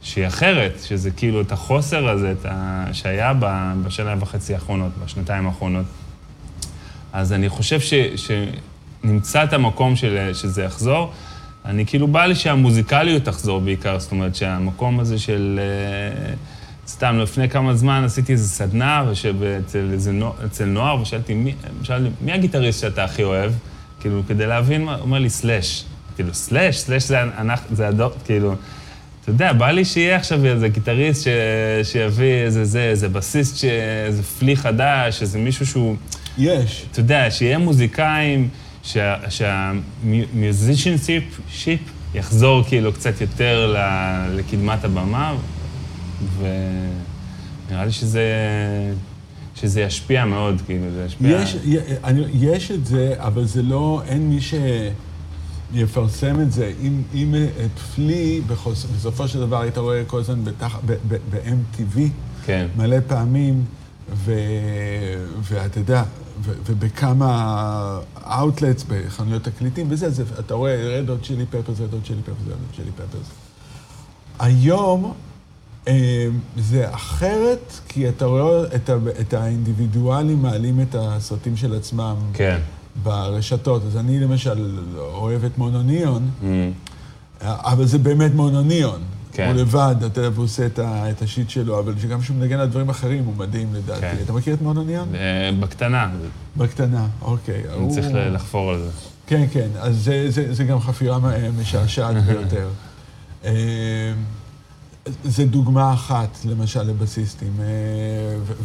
[0.03, 3.33] שהיא אחרת, שזה כאילו את החוסר הזה את ה, שהיה
[3.85, 5.85] בשנה וחצי האחרונות, בשנתיים האחרונות.
[7.13, 11.11] אז אני חושב ש, שנמצא את המקום של, שזה יחזור.
[11.65, 15.59] אני כאילו בא לי שהמוזיקליות תחזור בעיקר, זאת אומרת שהמקום הזה של...
[15.59, 16.33] אה,
[16.87, 19.03] סתם, לפני כמה זמן עשיתי איזו סדנה
[19.65, 19.93] אצל,
[20.45, 23.51] אצל נוער, ושאלתי, מי, שאל, מי הגיטריסט שאתה הכי אוהב?
[23.99, 25.85] כאילו, כדי להבין, הוא אומר לי, סלאש.
[26.15, 27.17] כאילו, סלאש, סלאש זה,
[27.71, 28.55] זה הדור, כאילו,
[29.23, 31.27] אתה יודע, בא לי שיהיה עכשיו איזה גיטריסט ש,
[31.83, 33.65] שיביא איזה זה, איזה בסיסט, ש,
[34.07, 35.95] איזה פלי חדש, איזה מישהו שהוא...
[36.38, 36.86] יש.
[36.91, 38.49] אתה יודע, שיהיה מוזיקאים...
[39.29, 41.79] שה musicianship שיפ
[42.15, 43.75] יחזור כאילו קצת יותר
[44.36, 45.36] לקדמת הבמה,
[46.39, 48.23] ונראה לי שזה,
[49.55, 51.41] שזה ישפיע מאוד, כאילו, זה ישפיע...
[51.41, 51.55] יש,
[52.03, 54.41] אני, יש את זה, אבל זה לא, אין מי
[55.73, 56.73] שיפרסם את זה.
[56.81, 60.43] אם, אם את פלי, בחוס, בסופו של דבר היית רואה כל הזמן
[60.86, 61.99] ב-MTV,
[62.45, 62.67] כן.
[62.77, 63.65] מלא פעמים,
[64.13, 64.33] ו,
[65.43, 66.03] ואתה יודע,
[66.43, 72.21] ובכמה outlets, בחנויות תקליטים וזה, זה, אתה רואה Red Hot Chili Peppers, Red Hot Chili
[72.21, 73.27] Peppers, Red Hot Chili Peppers.
[74.39, 75.13] היום
[75.88, 82.15] אה, זה אחרת, כי אתה רואה את, ה, את האינדיבידואלים מעלים את הסרטים של עצמם.
[82.33, 82.59] כן.
[83.03, 83.82] ברשתות.
[83.88, 86.45] אז אני למשל אוהב את מונוניון, mm.
[87.41, 89.01] אבל זה באמת מונוניון.
[89.34, 89.47] כן.
[89.47, 92.89] הוא לבד, אתה יודע, והוא עושה את השיט שלו, אבל שגם כשהוא מנגן על דברים
[92.89, 94.01] אחרים, הוא מדהים לדעתי.
[94.01, 94.15] כן.
[94.23, 95.15] אתה מכיר את מונוניון?
[95.15, 96.10] אה, בקטנה.
[96.58, 97.63] בקטנה, אוקיי.
[97.69, 97.93] אני הוא...
[97.93, 98.89] צריך לחפור על זה.
[99.27, 101.19] כן, כן, אז זה, זה, זה גם חפירה
[101.60, 102.69] משעשעת ביותר.
[105.07, 107.65] אה, זה דוגמה אחת, למשל, לבסיסטים, אה,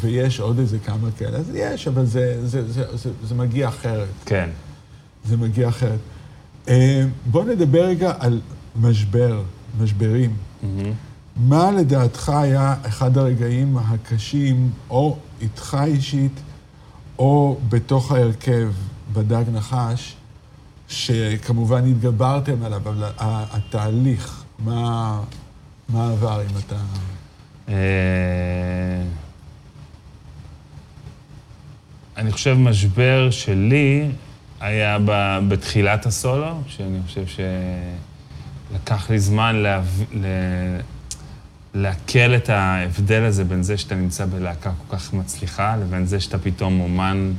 [0.00, 4.08] ויש עוד איזה כמה כאלה, אז יש, אבל זה, זה, זה, זה, זה מגיע אחרת.
[4.26, 4.50] כן.
[5.24, 5.98] זה מגיע אחרת.
[7.26, 8.40] בואו נדבר רגע על
[8.80, 9.42] משבר,
[9.80, 10.36] משברים.
[10.62, 10.66] Mm-hmm.
[11.36, 16.40] מה לדעתך היה אחד הרגעים הקשים, או איתך אישית,
[17.18, 18.72] או בתוך ההרכב
[19.12, 20.16] בדג נחש,
[20.88, 25.20] שכמובן התגברתם עליו, אבל התהליך, מה,
[25.88, 26.76] מה עבר אם אתה...
[27.68, 27.74] אה,
[32.16, 34.10] אני חושב משבר שלי
[34.60, 34.98] היה
[35.48, 37.24] בתחילת הסולו, שאני חושב
[38.72, 39.62] שלקח לי זמן.
[41.74, 46.38] לעכל את ההבדל הזה בין זה שאתה נמצא בלהקה כל כך מצליחה, לבין זה שאתה
[46.38, 47.32] פתאום אומן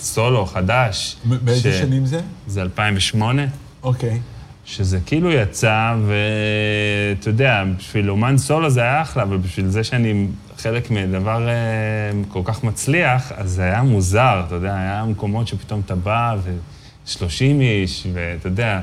[0.00, 1.16] סולו חדש.
[1.24, 1.80] באיזה ש...
[1.80, 2.20] שנים זה?
[2.46, 3.42] זה 2008.
[3.82, 4.10] אוקיי.
[4.10, 4.35] Okay.
[4.66, 10.26] שזה כאילו יצא, ואתה יודע, בשביל אומן סולו זה היה אחלה, אבל בשביל זה שאני
[10.58, 11.54] חלק מדבר אה,
[12.28, 17.40] כל כך מצליח, אז זה היה מוזר, אתה יודע, היה מקומות שפתאום אתה בא ו-30
[17.60, 18.80] איש, ואתה יודע,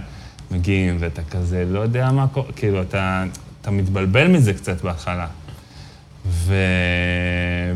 [0.51, 3.23] מגיעים, ואתה כזה, לא יודע מה קורה, כאילו, אתה,
[3.61, 5.27] אתה מתבלבל מזה קצת בהתחלה.
[6.25, 6.55] ו...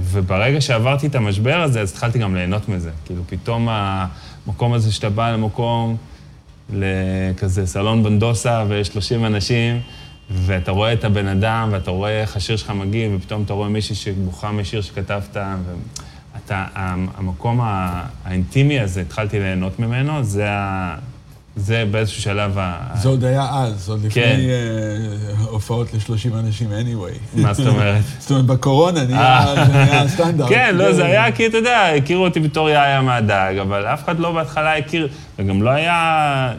[0.02, 2.91] וברגע שעברתי את המשבר הזה, אז התחלתי גם ליהנות מזה.
[3.06, 5.98] כאילו, פתאום המקום הזה שאתה בא למקום,
[6.73, 9.80] לכזה סלון בנדוסה ויש 30 אנשים,
[10.32, 13.95] ואתה רואה את הבן אדם, ואתה רואה איך השיר שלך מגיב, ופתאום אתה רואה מישהי
[13.95, 15.38] שבוכה משיר שכתבת,
[16.34, 16.65] ואתה,
[17.15, 20.95] המקום האינטימי הזה, התחלתי ליהנות ממנו, זה ה...
[21.58, 22.78] זה באיזשהו שלב ה...
[22.96, 24.39] זה עוד היה אז, עוד לפני כן.
[25.39, 27.41] uh, הופעות ל-30 אנשים anyway.
[27.41, 28.04] מה זאת אומרת?
[28.20, 30.08] זאת אומרת, בקורונה נהיה אה.
[30.08, 30.50] סטנדרט.
[30.50, 34.20] כן, לא, זה היה כי, אתה יודע, הכירו אותי בתור יאיה מהדג, אבל אף אחד
[34.20, 35.08] לא בהתחלה הכיר,
[35.39, 36.54] וגם לא היה...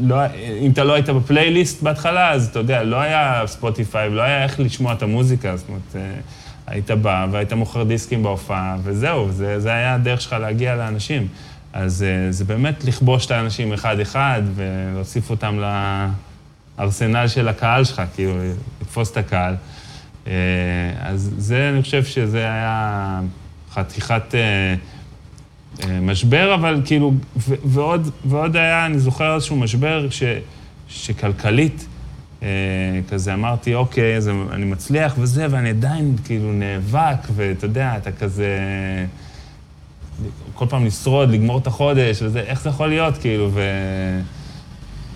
[0.00, 0.16] לא,
[0.60, 4.60] אם אתה לא היית בפלייליסט בהתחלה, אז אתה יודע, לא היה ספוטיפיי, לא היה איך
[4.60, 6.00] לשמוע את המוזיקה, זאת אומרת, אה,
[6.66, 11.28] היית בא והיית מוכר דיסקים בהופעה, וזהו, זה, זה היה הדרך שלך להגיע לאנשים.
[11.72, 15.58] אז אה, זה באמת לכבוש את האנשים אחד-אחד ולהוסיף אותם
[16.78, 18.34] לארסנל של הקהל שלך, כאילו,
[18.80, 19.54] לתפוס את הקהל.
[20.26, 20.32] אה,
[21.00, 23.20] אז זה, אני חושב שזה היה
[23.72, 24.74] חתיכת אה,
[26.00, 27.14] משבר, אבל כאילו,
[27.64, 30.22] ועוד, ועוד היה, אני זוכר איזשהו משבר ש,
[30.88, 31.86] שכלכלית,
[33.08, 38.48] כזה אמרתי, אוקיי, אז אני מצליח וזה, ואני עדיין כאילו נאבק, ואתה יודע, אתה כזה...
[40.62, 43.60] כל פעם לשרוד, לגמור את החודש, וזה, איך זה יכול להיות, כאילו, ו...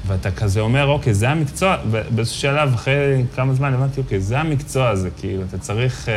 [0.06, 4.88] ואתה כזה אומר, אוקיי, זה המקצוע, ובאיזשהו שלב, אחרי כמה זמן, הבנתי, אוקיי, זה המקצוע
[4.88, 6.14] הזה, כאילו, אתה צריך, אה,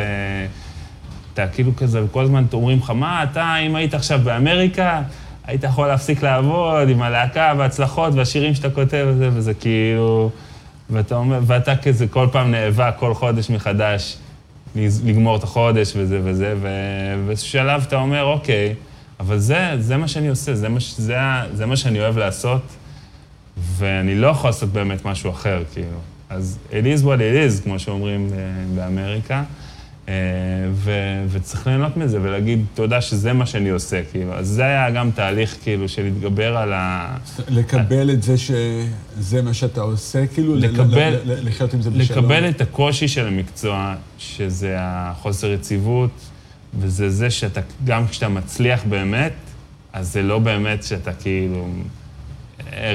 [1.34, 5.02] אתה כאילו כזה, וכל הזמן אומרים לך, מה, אתה, אם היית עכשיו באמריקה,
[5.46, 10.30] היית יכול להפסיק לעבוד עם הלהקה וההצלחות והשירים שאתה כותב וזה, וזה כאילו,
[10.90, 14.16] ואתה אומר, ואתה כזה כל פעם נאבק כל חודש מחדש
[15.04, 18.74] לגמור את החודש וזה וזה, ובאיזשהו שלב אתה אומר, אוקיי,
[19.20, 21.16] אבל זה, זה מה שאני עושה, זה מה, זה,
[21.54, 22.62] זה מה שאני אוהב לעשות,
[23.76, 25.98] ואני לא יכול לעשות באמת משהו אחר, כאילו.
[26.30, 28.38] אז it is what it is, כמו שאומרים אה,
[28.74, 29.42] באמריקה,
[30.08, 30.14] אה,
[30.72, 30.92] ו,
[31.28, 34.34] וצריך ליהנות מזה ולהגיד תודה שזה מה שאני עושה, כאילו.
[34.34, 37.16] אז זה היה גם תהליך, כאילו, של להתגבר על ה...
[37.48, 40.56] לקבל את זה שזה מה שאתה עושה, כאילו?
[40.56, 41.14] לקבל...
[41.24, 42.24] לחיות עם זה בשלום?
[42.24, 46.29] לקבל את הקושי של המקצוע, שזה החוסר יציבות.
[46.78, 49.32] וזה זה שאתה, גם כשאתה מצליח באמת,
[49.92, 51.68] אז זה לא באמת שאתה כאילו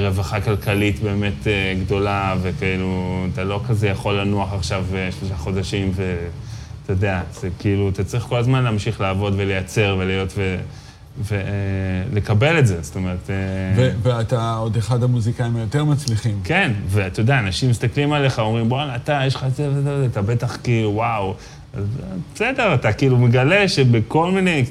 [0.02, 5.92] רווחה כלכלית באמת אה, גדולה, וכאילו, אתה לא כזה יכול לנוח עכשיו אה, שלושה חודשים,
[5.96, 10.58] ואתה יודע, זה כאילו, אתה צריך כל הזמן להמשיך לעבוד ולייצר ולהיות ו...
[11.22, 13.30] ולקבל את זה, זאת אומרת...
[13.76, 16.40] ו- ואתה עוד אחד המוזיקאים היותר מצליחים.
[16.44, 20.22] כן, ואתה יודע, אנשים מסתכלים עליך, אומרים, בואנה, אתה, יש לך את זה וזה, אתה
[20.22, 21.36] בטח כאילו, וואו.
[22.34, 24.64] בסדר, אתה כאילו מגלה שבכל מיני,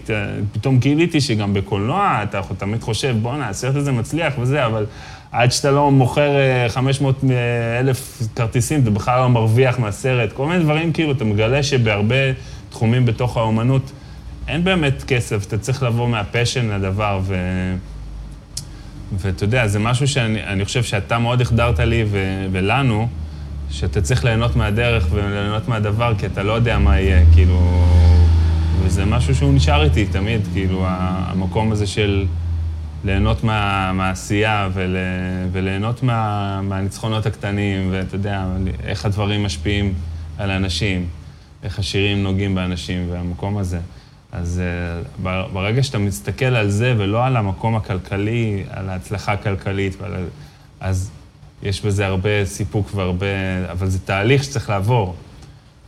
[0.53, 4.87] פתאום גיליתי שגם בקולנוע אתה תמיד חושב, בואנה, הסרט הזה מצליח וזה, אבל
[5.33, 6.31] עד שאתה לא מוכר
[6.69, 10.33] 500 אה, אלף כרטיסים, אתה בכלל לא מרוויח מהסרט.
[10.33, 12.15] כל מיני דברים, כאילו, אתה מגלה שבהרבה
[12.71, 13.93] תחומים בתוך האומנות
[14.49, 17.37] אין באמת כסף, אתה צריך לבוא מהפשן לדבר, ו...
[19.13, 22.47] ואתה יודע, זה משהו שאני חושב שאתה מאוד החדרת לי ו...
[22.53, 23.09] ולנו,
[23.71, 27.85] שאתה צריך ליהנות מהדרך וליהנות מהדבר, כי אתה לא יודע מה יהיה, כאילו...
[28.85, 32.27] וזה משהו שהוא נשאר איתי תמיד, כאילו, המקום הזה של
[33.05, 34.97] ליהנות מה, מהעשייה ול,
[35.53, 38.45] וליהנות מה, מהניצחונות הקטנים, ואתה יודע,
[38.83, 39.95] איך הדברים משפיעים
[40.39, 41.07] על אנשים,
[41.63, 43.79] איך השירים נוגעים באנשים, והמקום הזה.
[44.33, 44.63] אז
[45.23, 50.25] uh, ברגע שאתה מסתכל על זה ולא על המקום הכלכלי, על ההצלחה הכלכלית, ועל,
[50.81, 51.11] אז
[51.65, 53.27] יש בזה הרבה סיפוק והרבה...
[53.73, 55.15] אבל זה תהליך שצריך לעבור.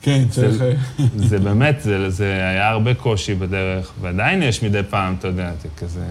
[0.02, 0.54] כן, צריך...
[0.54, 0.74] זה,
[1.16, 5.68] זה באמת, זה, זה היה הרבה קושי בדרך, ועדיין יש מדי פעם, אתה יודע, זה
[5.76, 6.04] כזה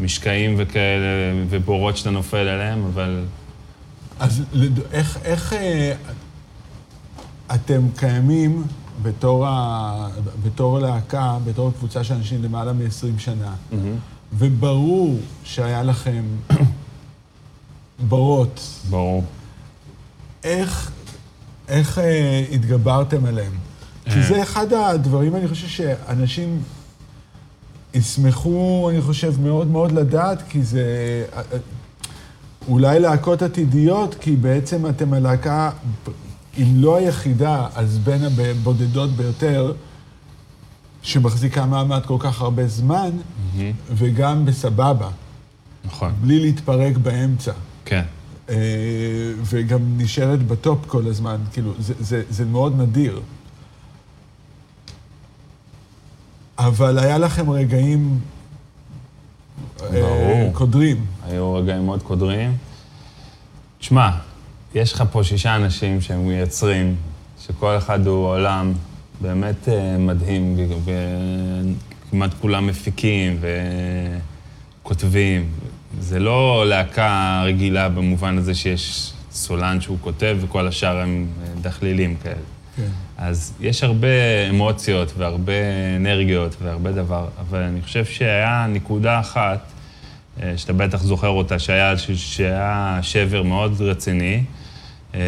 [0.00, 1.04] משקעים וכאלה,
[1.50, 3.24] ובורות שאתה נופל עליהם, אבל...
[4.20, 4.42] אז
[4.92, 5.52] איך, איך...
[5.52, 5.92] אה,
[7.54, 8.62] אתם קיימים
[9.02, 10.08] בתור, ה...
[10.44, 13.54] בתור להקה, בתור קבוצה של אנשים למעלה מ-20 שנה,
[14.38, 16.22] וברור שהיה לכם
[18.08, 18.60] בורות.
[18.90, 19.24] ברור.
[20.44, 20.90] איך,
[21.68, 23.52] איך אה, התגברתם עליהם?
[24.04, 24.26] כי אה.
[24.28, 26.62] זה אחד הדברים, אני חושב שאנשים
[27.94, 30.80] ישמחו, אני חושב, מאוד מאוד לדעת, כי זה
[31.32, 31.58] אה, אה,
[32.68, 35.70] אולי להקות עתידיות, כי בעצם אתם הלהקה,
[36.58, 39.72] אם לא היחידה, אז בין הבודדות ביותר,
[41.02, 43.10] שמחזיקה מעמד כל כך הרבה זמן,
[43.94, 45.08] וגם בסבבה,
[45.84, 46.12] נכון.
[46.20, 47.52] בלי להתפרק באמצע.
[47.84, 48.02] כן.
[48.48, 48.56] אה,
[49.44, 53.20] וגם נשארת בטופ כל הזמן, כאילו, זה, זה, זה מאוד נדיר.
[56.58, 58.18] אבל היה לכם רגעים
[59.82, 60.52] אה, ברור.
[60.52, 61.04] קודרים.
[61.26, 62.56] היו רגעים מאוד קודרים.
[63.78, 64.10] תשמע,
[64.74, 66.96] יש לך פה שישה אנשים שהם מייצרים,
[67.46, 68.72] שכל אחד הוא עולם
[69.20, 70.56] באמת אה, מדהים,
[72.10, 73.40] וכמעט כולם מפיקים
[74.82, 75.48] וכותבים.
[76.00, 82.16] זה לא להקה רגילה במובן הזה שיש סולן שהוא כותב וכל השאר הם אה, דחלילים
[82.22, 82.34] כאלה.
[82.76, 82.88] כן.
[83.18, 84.06] אז יש הרבה
[84.50, 85.52] אמוציות והרבה
[85.96, 89.58] אנרגיות והרבה דבר, אבל אני חושב שהיה נקודה אחת,
[90.42, 94.44] אה, שאתה בטח זוכר אותה, שהיה, שהיה שבר מאוד רציני,
[95.14, 95.20] אה,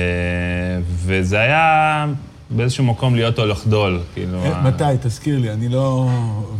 [0.87, 2.07] וזה היה
[2.50, 4.44] באיזשהו מקום להיות או לחדול, כאילו...
[4.44, 4.85] אה, ה- מתי?
[5.03, 6.11] תזכיר לי, אני לא...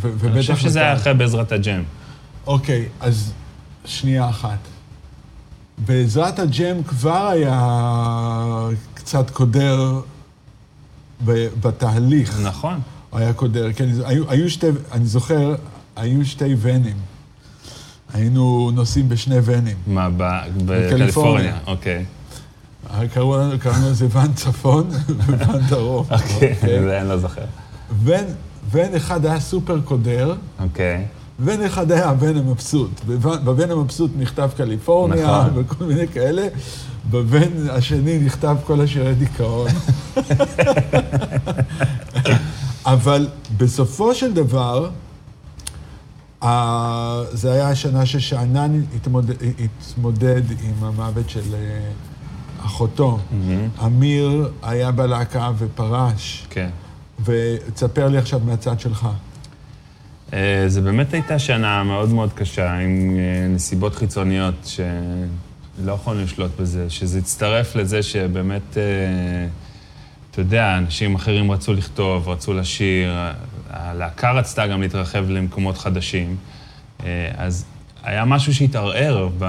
[0.01, 0.87] ובטח אני חושב שזה מתי.
[0.89, 1.83] היה אחרי בעזרת הג'ם.
[2.47, 3.33] אוקיי, אז
[3.85, 4.59] שנייה אחת.
[5.79, 10.01] בעזרת הג'ם כבר היה קצת קודר
[11.61, 12.41] בתהליך.
[12.41, 12.81] נכון.
[13.11, 15.55] הוא היה קודר, כן, היו, היו שתי, אני זוכר,
[15.97, 16.97] היו שתי ונים.
[18.15, 19.77] היינו נוסעים בשני ונים.
[19.87, 20.09] מה,
[20.67, 21.59] בקליפורניה.
[21.67, 22.05] אוקיי.
[23.61, 24.91] קראנו לזה ון צפון
[25.27, 26.07] וון דרום.
[26.11, 27.45] אוקיי, זה אני לא זוכר.
[28.71, 31.07] ון אחד היה סופר קודר, אוקיי.
[31.49, 33.01] היה הבן המבסוט.
[33.45, 35.51] בבן המבסוט נכתב קליפורניה נכון.
[35.55, 36.49] וכל מיני כאלה.
[37.11, 39.71] בבן השני נכתב כל השירי דיכאון.
[42.87, 44.91] אבל בסופו של דבר,
[47.33, 51.81] זה היה השנה ששאנן התמודד, התמודד עם המוות של אה,
[52.67, 53.19] אחותו.
[53.85, 56.47] אמיר היה בלהקה ופרש.
[56.51, 56.71] כן.
[57.25, 59.09] ותספר לי עכשיו מהצד שלך.
[60.35, 66.51] אה, זה באמת הייתה שנה מאוד מאוד קשה, עם אה, נסיבות חיצוניות שלא יכולנו לשלוט
[66.61, 68.83] בזה, שזה הצטרף לזה שבאמת, אה,
[70.31, 73.13] אתה יודע, אנשים אחרים רצו לכתוב, רצו לשיר,
[73.71, 76.37] הלהקה רצתה גם להתרחב למקומות חדשים,
[77.37, 77.65] אז
[78.03, 79.45] היה משהו שהתערער ב...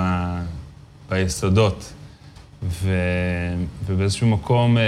[1.09, 1.93] ביסודות.
[2.63, 2.91] ו...
[3.85, 4.83] ובאיזשהו מקום, אה,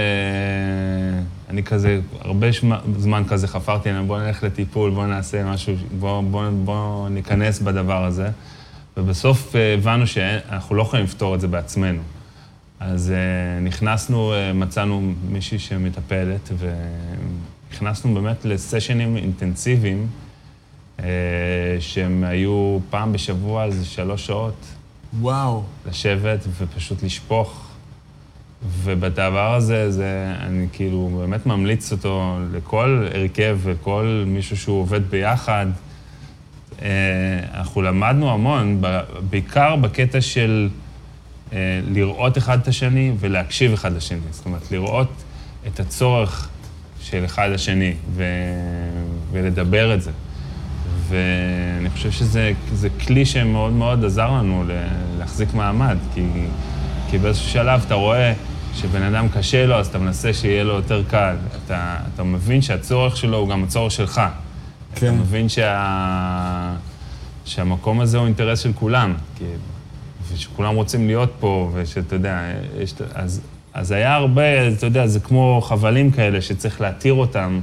[1.48, 6.20] אני כזה, הרבה שמה, זמן כזה חפרתי עליהם, בוא נלך לטיפול, בוא נעשה משהו, בוא,
[6.20, 8.28] בוא, בוא ניכנס בדבר הזה.
[8.96, 12.02] ובסוף אה, הבנו שאנחנו לא יכולים לפתור את זה בעצמנו.
[12.80, 20.06] אז אה, נכנסנו, אה, מצאנו מישהי שמטפלת, ונכנסנו באמת לסשנים אינטנסיביים,
[21.00, 21.06] אה,
[21.80, 24.77] שהם היו פעם בשבוע, איזה שלוש שעות.
[25.20, 25.62] וואו.
[25.86, 27.64] לשבת ופשוט לשפוך.
[28.82, 35.66] ובדבר הזה, זה, אני כאילו באמת ממליץ אותו לכל הרכב וכל מישהו שהוא עובד ביחד.
[36.82, 36.88] אה,
[37.54, 38.82] אנחנו למדנו המון,
[39.30, 40.68] בעיקר בקטע של
[41.52, 44.18] אה, לראות אחד את השני ולהקשיב אחד לשני.
[44.30, 45.10] זאת אומרת, לראות
[45.66, 46.48] את הצורך
[47.00, 48.24] של אחד לשני ו...
[49.32, 50.10] ולדבר את זה.
[51.08, 54.64] ואני חושב שזה זה כלי שמאוד מאוד עזר לנו
[55.18, 56.26] להחזיק מעמד, כי,
[57.10, 58.32] כי באיזשהו שלב אתה רואה
[58.74, 61.36] שבן אדם קשה לו, אז אתה מנסה שיהיה לו יותר קל.
[61.64, 64.20] אתה, אתה מבין שהצורך שלו הוא גם הצורך שלך.
[64.94, 65.06] כן.
[65.06, 66.74] אתה מבין שה...
[67.44, 69.50] שהמקום הזה הוא אינטרס של כולם, כאילו,
[70.32, 72.40] ושכולם רוצים להיות פה, ושאתה יודע,
[72.78, 72.94] יש...
[73.14, 73.40] אז,
[73.74, 77.60] אז היה הרבה, אתה יודע, זה כמו חבלים כאלה שצריך להתיר אותם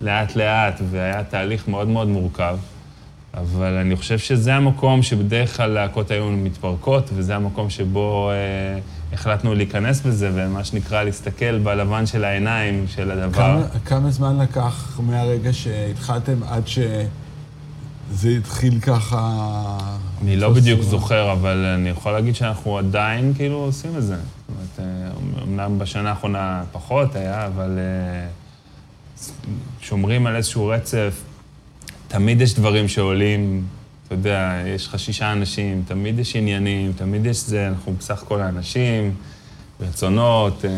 [0.00, 2.58] לאט-לאט, והיה תהליך מאוד מאוד מורכב.
[3.36, 8.78] אבל אני חושב שזה המקום שבדרך כלל להקות היו מתפרקות, וזה המקום שבו אה,
[9.12, 13.32] החלטנו להיכנס בזה, ומה שנקרא להסתכל בלבן של העיניים של הדבר.
[13.32, 19.78] כמה, כמה זמן לקח מהרגע שהתחלתם עד שזה התחיל ככה...
[20.22, 20.90] אני לא בדיוק צורה?
[20.90, 24.16] זוכר, אבל אני יכול להגיד שאנחנו עדיין כאילו עושים את זה.
[24.16, 24.90] זאת אומרת,
[25.38, 28.28] אה, אמנם בשנה האחרונה פחות היה, אבל אה,
[29.80, 31.22] שומרים על איזשהו רצף.
[32.08, 33.64] תמיד יש דברים שעולים,
[34.06, 38.40] אתה יודע, יש לך שישה אנשים, תמיד יש עניינים, תמיד יש זה, אנחנו בסך הכל
[38.40, 39.14] האנשים,
[39.80, 40.70] רצונות, אה,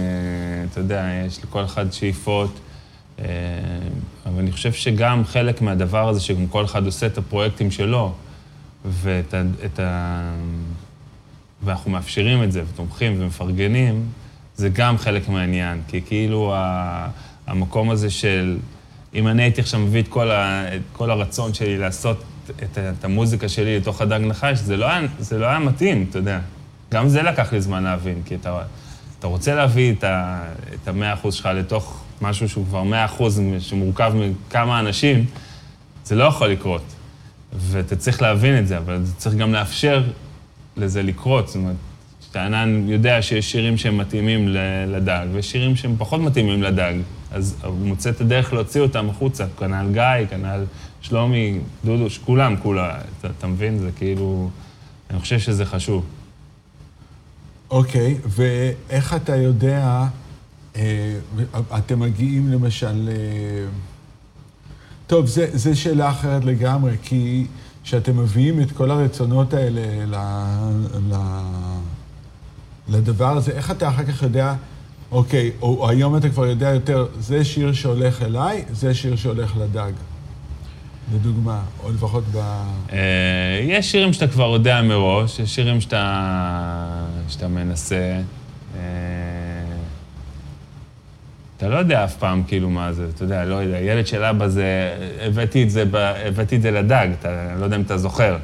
[0.72, 2.59] אתה יודע, יש לכל אחד שאיפות.
[3.18, 3.24] אה,
[4.26, 8.12] אבל אני חושב שגם חלק מהדבר הזה, שגם כל אחד עושה את הפרויקטים שלו,
[8.84, 9.43] ואת ה...
[9.64, 10.32] את ה
[11.62, 14.07] ואנחנו מאפשרים את זה, ותומכים ומפרגנים,
[14.57, 15.82] זה גם חלק מהעניין.
[15.89, 17.09] כי כאילו ה...
[17.49, 18.57] המקום הזה של...
[19.14, 20.64] אם אני הייתי עכשיו מביא את כל, ה...
[20.76, 25.01] את כל הרצון שלי לעשות את, את המוזיקה שלי לתוך הדג נחש, זה לא, היה,
[25.18, 26.40] זה לא היה מתאים, אתה יודע.
[26.92, 28.62] גם זה לקח לי זמן להבין, כי אתה,
[29.18, 34.80] אתה רוצה להביא את, המאה אחוז שלך לתוך משהו שהוא כבר מאה אחוז, שמורכב מכמה
[34.80, 35.24] אנשים,
[36.05, 36.82] זה לא יכול לקרות.
[37.53, 40.03] ואתה צריך להבין את זה, אבל אתה צריך גם לאפשר
[40.76, 41.46] לזה לקרות.
[41.46, 41.76] זאת אומרת,
[42.32, 44.49] שהענן יודע שיש שירים שהם מתאימים
[44.88, 46.94] לדג, ויש שירים שהם פחות מתאימים לדג,
[47.32, 49.46] אז הוא מוצא את הדרך להוציא אותם החוצה.
[49.58, 50.64] כנ"ל גיא, כנ"ל
[51.00, 53.78] שלומי, דודו, כולם, כולם, אתה, אתה מבין?
[53.78, 54.50] זה כאילו...
[55.10, 56.04] אני חושב שזה חשוב.
[57.70, 60.04] אוקיי, okay, ואיך אתה יודע,
[60.76, 61.18] אה,
[61.78, 63.08] אתם מגיעים למשל...
[63.08, 63.66] אה,
[65.06, 67.46] טוב, זו שאלה אחרת לגמרי, כי
[67.84, 70.14] כשאתם מביאים את כל הרצונות האלה ל,
[71.10, 71.16] ל,
[72.88, 74.54] לדבר הזה, איך אתה אחר כך יודע,
[75.12, 79.92] אוקיי, או, היום אתה כבר יודע יותר, זה שיר שהולך אליי, זה שיר שהולך לדג.
[81.14, 82.36] לדוגמה, או לפחות ב...
[82.92, 88.20] אה, יש שירים שאתה כבר יודע מראש, יש שירים שאתה, שאתה מנסה.
[88.76, 88.80] אה,
[91.56, 94.48] אתה לא יודע אף פעם כאילו מה זה, אתה יודע, לא יודע, ילד של אבא
[94.48, 95.84] זה, הבאתי את זה,
[96.26, 98.36] הבאתי את זה לדג, אתה לא יודע אם אתה זוכר.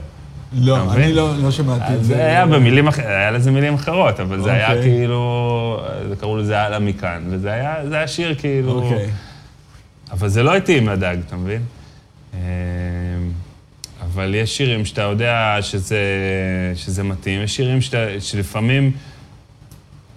[0.55, 2.15] לא, אני לא, לא שמעתי את זה.
[2.15, 4.83] זה היה במילים אחרות, היה לזה מילים אחרות, אבל זה היה אוקיי.
[4.83, 8.83] כאילו, זה קראו לזה הלאה מכאן, וזה היה, שיר כאילו...
[8.83, 9.11] אוקיי.
[10.11, 11.63] אבל זה לא התאים לדג, אתה מבין?
[12.35, 12.41] אה,
[14.01, 16.03] אבל יש שירים שאתה יודע שזה,
[16.75, 18.93] שזה מתאים, יש שירים שאתה, שלפעמים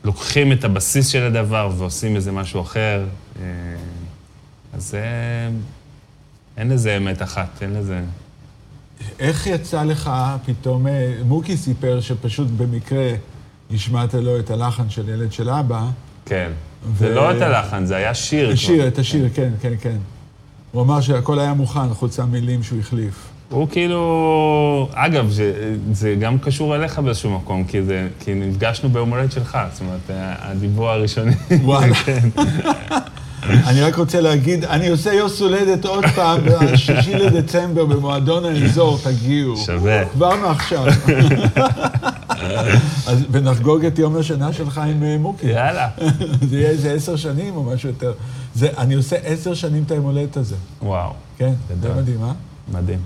[0.04, 3.06] לוקחים את הבסיס של הדבר ועושים איזה משהו אחר.
[3.42, 3.46] אה,
[4.74, 5.04] אז זה...
[6.58, 8.02] אין לזה אמת אחת, אין לזה...
[9.20, 10.12] איך יצא לך
[10.46, 13.12] פתאום, אה, מוקי סיפר שפשוט במקרה
[13.74, 15.86] השמעת לו את הלחן של ילד של אבא.
[16.26, 16.52] כן.
[16.94, 16.98] ו...
[16.98, 18.56] זה לא את הלחן, זה היה שיר.
[18.56, 19.98] שיר, את השיר, כן, כן, כן.
[20.72, 23.30] הוא אמר שהכל היה מוכן, חוץ מהמילים שהוא החליף.
[23.50, 24.90] הוא כאילו...
[24.94, 29.58] אגב, זה, זה גם קשור אליך באיזשהו מקום, כי, זה, כי נפגשנו ביום הולדת שלך,
[29.72, 30.02] זאת אומרת,
[30.40, 31.32] הדיבור הראשוני.
[31.64, 31.96] וואלה.
[32.06, 32.30] כן.
[33.50, 39.58] אני רק רוצה להגיד, אני עושה יוס הולדת עוד פעם, בשישי לדצמבר במועדון האזור, תגיעו.
[39.58, 40.06] שווה.
[40.06, 40.86] כבר מעכשיו.
[43.08, 45.48] אז ונחגוג את יום השנה שלך עם אה, מוקי.
[45.48, 45.90] יאללה.
[46.50, 48.14] זה יהיה איזה עשר שנים או משהו יותר.
[48.56, 50.56] זה, אני עושה עשר שנים את היום הולדת הזה.
[50.82, 51.12] וואו.
[51.38, 52.32] כן, זה מדהים, אה?
[52.74, 53.00] מדהים.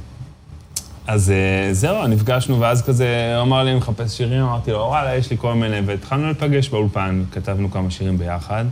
[1.07, 5.15] אז אה, זהו, נפגשנו, ואז כזה, הוא אמר לי, אני מחפש שירים, אמרתי לו, וואלה,
[5.15, 8.65] יש לי כל מיני, והתחלנו להיפגש באולפן, כתבנו כמה שירים ביחד,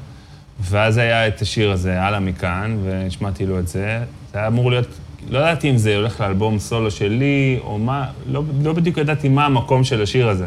[0.62, 4.04] ואז היה את השיר הזה, הלאה מכאן, והשמעתי לו את זה.
[4.34, 4.88] זה היה אמור להיות,
[5.30, 9.46] לא ידעתי אם זה הולך לאלבום סולו שלי, או מה, לא, לא בדיוק ידעתי מה
[9.46, 10.46] המקום של השיר הזה,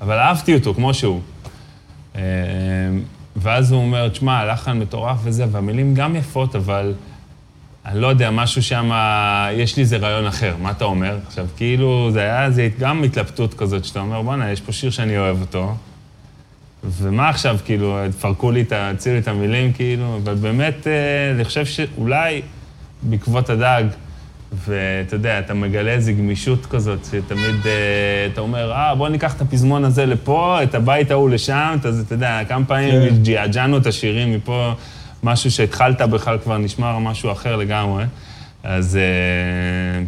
[0.00, 1.20] אבל אהבתי אותו כמו שהוא.
[2.16, 2.22] אה,
[3.36, 6.94] ואז הוא אומר, תשמע, הלחן מטורף וזה, והמילים גם יפות, אבל...
[7.88, 8.90] אני לא יודע, משהו שם,
[9.52, 11.18] יש לי איזה רעיון אחר, מה אתה אומר?
[11.26, 15.18] עכשיו, כאילו, זה היה זה גם התלבטות כזאת, שאתה אומר, בואנה, יש פה שיר שאני
[15.18, 15.74] אוהב אותו,
[16.84, 21.66] ומה עכשיו, כאילו, תפרקו לי, תציעו לי את המילים, כאילו, אבל באמת, אה, אני חושב
[21.66, 22.42] שאולי
[23.02, 23.84] בעקבות הדג,
[24.52, 29.40] ואתה יודע, אתה מגלה איזו גמישות כזאת, שתמיד אה, אתה אומר, אה, בוא ניקח את
[29.40, 33.22] הפזמון הזה לפה, את הבית ההוא לשם, אתה יודע, כמה פעמים כן.
[33.22, 34.72] ג'יאג'נו את השירים מפה.
[35.22, 38.04] משהו שהתחלת בכלל כבר נשמע משהו אחר לגמרי.
[38.62, 40.04] אז, אה,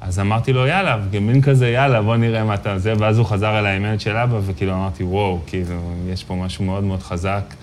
[0.00, 2.78] אז אמרתי לו, יאללה, מין כזה, יאללה, בוא נראה מה אתה...
[2.78, 6.64] זה, ואז הוא חזר אליי עם של אבא, וכאילו אמרתי, וואו, כאילו, יש פה משהו
[6.64, 7.54] מאוד מאוד חזק.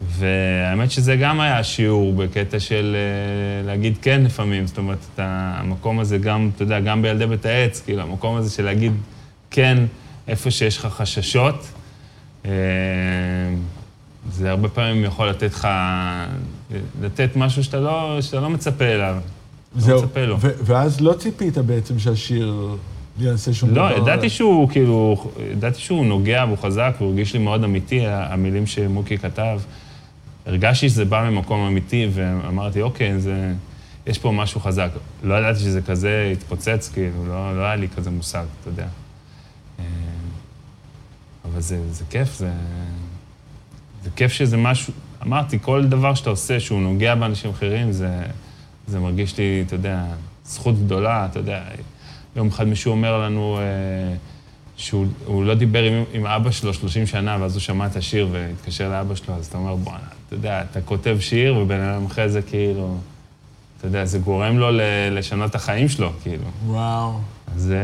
[0.00, 6.18] והאמת שזה גם היה שיעור בקטע של אה, להגיד כן לפעמים, זאת אומרת, המקום הזה
[6.18, 8.92] גם, אתה יודע, גם בילדי בית העץ, כאילו, המקום הזה של להגיד
[9.50, 9.78] כן
[10.28, 11.68] איפה שיש לך חששות.
[12.44, 12.50] אה,
[14.30, 15.68] זה הרבה פעמים יכול לתת לך,
[17.02, 19.16] לתת משהו שאתה לא, שאתה לא מצפה אליו.
[19.76, 20.36] לא זהו, לא מצפה לו.
[20.40, 22.76] ואז לא ציפית בעצם שהשיר
[23.18, 23.90] יעשה שום לא, דבר.
[23.90, 28.66] לא, ידעתי שהוא כאילו, ידעתי שהוא נוגע והוא חזק, והוא הרגיש לי מאוד אמיתי, המילים
[28.66, 29.60] שמוקי כתב.
[30.46, 33.52] הרגשתי שזה בא ממקום אמיתי, ואמרתי, אוקיי, זה,
[34.06, 34.90] יש פה משהו חזק.
[35.22, 38.86] לא ידעתי שזה כזה התפוצץ, כאילו, לא, לא היה לי כזה מושג, אתה יודע.
[39.78, 39.84] אה,
[41.44, 42.50] אבל זה, זה כיף, זה...
[44.04, 48.22] זה כיף שזה משהו, אמרתי, כל דבר שאתה עושה שהוא נוגע באנשים אחרים, זה,
[48.86, 50.04] זה מרגיש לי, אתה יודע,
[50.44, 51.62] זכות גדולה, אתה יודע.
[52.36, 54.16] יום אחד מישהו אומר לנו, אה,
[54.76, 58.28] שהוא הוא לא דיבר עם, עם אבא שלו 30 שנה, ואז הוא שמע את השיר
[58.32, 62.28] והתקשר לאבא שלו, אז אתה אומר, בואנה, אתה יודע, אתה כותב שיר, ובן אדם אחרי
[62.28, 62.96] זה כאילו,
[63.78, 64.68] אתה יודע, זה גורם לו
[65.10, 66.44] לשנות את החיים שלו, כאילו.
[66.66, 67.12] וואו.
[67.56, 67.78] זה,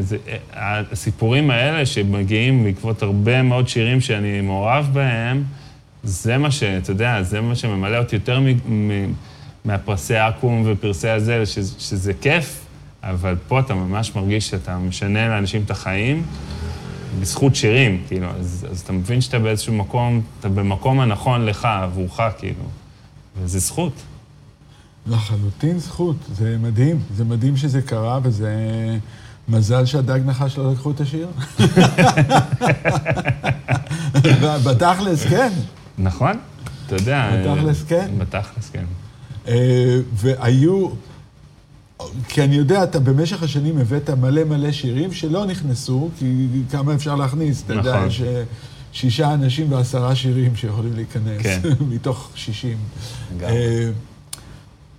[0.00, 0.16] זה,
[0.52, 5.44] הסיפורים האלה שמגיעים בעקבות הרבה מאוד שירים שאני מעורב בהם,
[6.02, 6.62] זה מה ש...
[6.62, 9.12] אתה יודע, זה מה שממלא אותי יותר מ, מ,
[9.64, 12.64] מהפרסי אקו"ם ופרסי הזה, ש, שזה כיף,
[13.02, 16.22] אבל פה אתה ממש מרגיש שאתה משנה לאנשים את החיים
[17.20, 18.30] בזכות שירים, כאילו.
[18.30, 22.64] אז, אז אתה מבין שאתה באיזשהו מקום, אתה במקום הנכון לך, עבורך, כאילו.
[23.42, 23.92] וזה זכות.
[25.06, 27.00] לחלוטין זכות, זה מדהים.
[27.16, 28.56] זה מדהים שזה קרה, וזה
[29.48, 31.28] מזל שהדג נחש לא לקחו את השיר.
[34.64, 35.52] בתכלס, כן.
[35.98, 36.32] נכון?
[36.86, 37.30] אתה יודע...
[37.36, 38.10] בתכלס, כן.
[38.18, 38.84] בתכלס, כן.
[39.48, 40.88] אה, והיו,
[42.28, 47.14] כי אני יודע, אתה במשך השנים הבאת מלא מלא שירים שלא נכנסו, כי כמה אפשר
[47.14, 48.08] להכניס, אתה יודע, נכון.
[48.08, 48.42] יש אה,
[48.92, 51.60] שישה אנשים ועשרה שירים שיכולים להיכנס, כן.
[51.94, 52.78] מתוך שישים.
[53.42, 53.90] אה,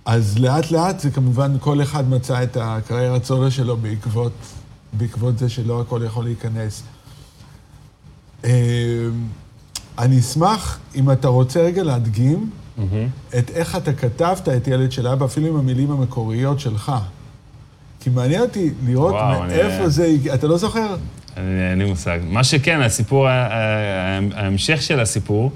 [0.04, 4.32] אז לאט לאט זה כמובן, כל אחד מצא את הקריירת סולו שלו בעקבות,
[4.92, 6.82] בעקבות זה שלא הכל יכול להיכנס.
[9.98, 13.08] אני אשמח, אם אתה רוצה רגע להדגים, מהמם.
[13.38, 16.92] את איך אתה כתבת את ילד של אבא, אפילו עם המילים המקוריות שלך.
[18.00, 20.96] כי מעניין אותי לראות וואו, אני- מאיפה זה הגיע, אתה לא זוכר?
[21.36, 22.18] אני- אין לי מושג.
[22.24, 25.50] מה שכן, הסיפור, ה- ה- ההמשך של הסיפור,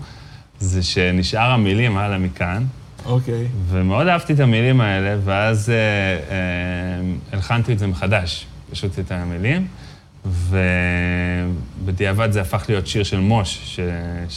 [0.60, 2.64] זה שנשאר המילים הלאה מכאן,
[3.06, 3.46] אוקיי.
[3.68, 6.36] ומאוד אהבתי את המילים האלה, ואז אה, אה,
[7.32, 9.66] הלחנתי את זה מחדש, פשוט את המילים,
[11.84, 13.80] ובדיעבד זה הפך להיות שיר של מוש, ש-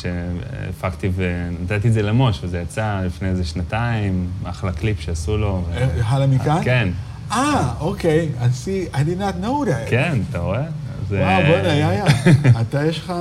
[0.02, 5.64] שהפקתי ונתתי את זה למוש, וזה יצא לפני איזה שנתיים, אחלה קליפ שעשו לו.
[5.70, 6.58] ו- אה, הלאה מכאן?
[6.64, 6.90] כן,
[7.32, 8.30] אה, אוקיי.
[8.40, 9.90] I see, I did not know that.
[9.90, 10.64] כן, אתה רואה?
[11.10, 12.06] זה- וואו, בוא'נה, יאיה.
[12.62, 13.14] אתה יש לך...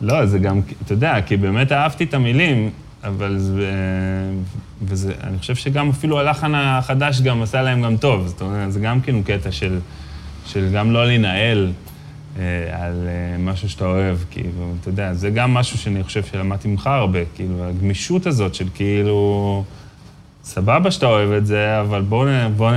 [0.00, 2.70] לא, זה גם, אתה יודע, כי באמת אהבתי את המילים,
[3.04, 3.70] אבל זה...
[4.82, 8.26] וזה, אני חושב שגם אפילו הלחן החדש גם עשה להם גם טוב.
[8.26, 9.78] זאת אומרת, זה גם כאילו קטע של,
[10.46, 11.72] של גם לא להינעל
[12.38, 12.42] אה,
[12.72, 16.86] על אה, משהו שאתה אוהב, כאילו, אתה יודע, זה גם משהו שאני חושב שלמדתי ממך
[16.86, 19.64] הרבה, כאילו, הגמישות הזאת של כאילו...
[20.44, 22.70] סבבה שאתה אוהב את זה, אבל בואו, בוא,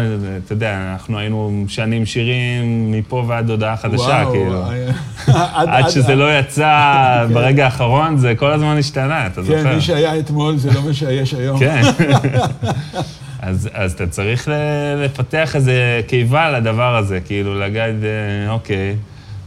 [0.46, 4.64] אתה יודע, אנחנו היינו משנים שירים מפה ועד הודעה חדשה, וואו, כאילו.
[4.64, 9.64] אה, עד שזה לא יצא ברגע האחרון, זה כל הזמן השתנה, אתה זוכר?
[9.64, 11.60] כן, מי שהיה אתמול זה לא מה שיש היום.
[11.60, 11.82] כן.
[13.48, 14.50] אז, אז אתה צריך
[14.98, 18.96] לפתח איזה קיבה לדבר הזה, כאילו להגיד, אה, אוקיי,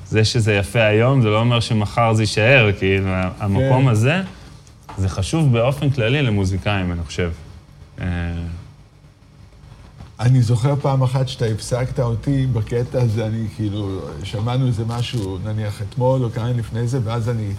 [0.07, 3.89] זה שזה יפה היום, זה לא אומר שמחר זה יישאר, כאילו, המקום כן.
[3.89, 4.23] הזה,
[4.99, 7.31] זה חשוב באופן כללי למוזיקאים, אני חושב.
[8.01, 8.07] אה,
[10.21, 15.83] אני זוכר פעם אחת שאתה הפסקת אותי בקטע הזה, אני כאילו, שמענו איזה משהו, נניח
[15.83, 17.53] אתמול או כמה לפני זה, ואז אני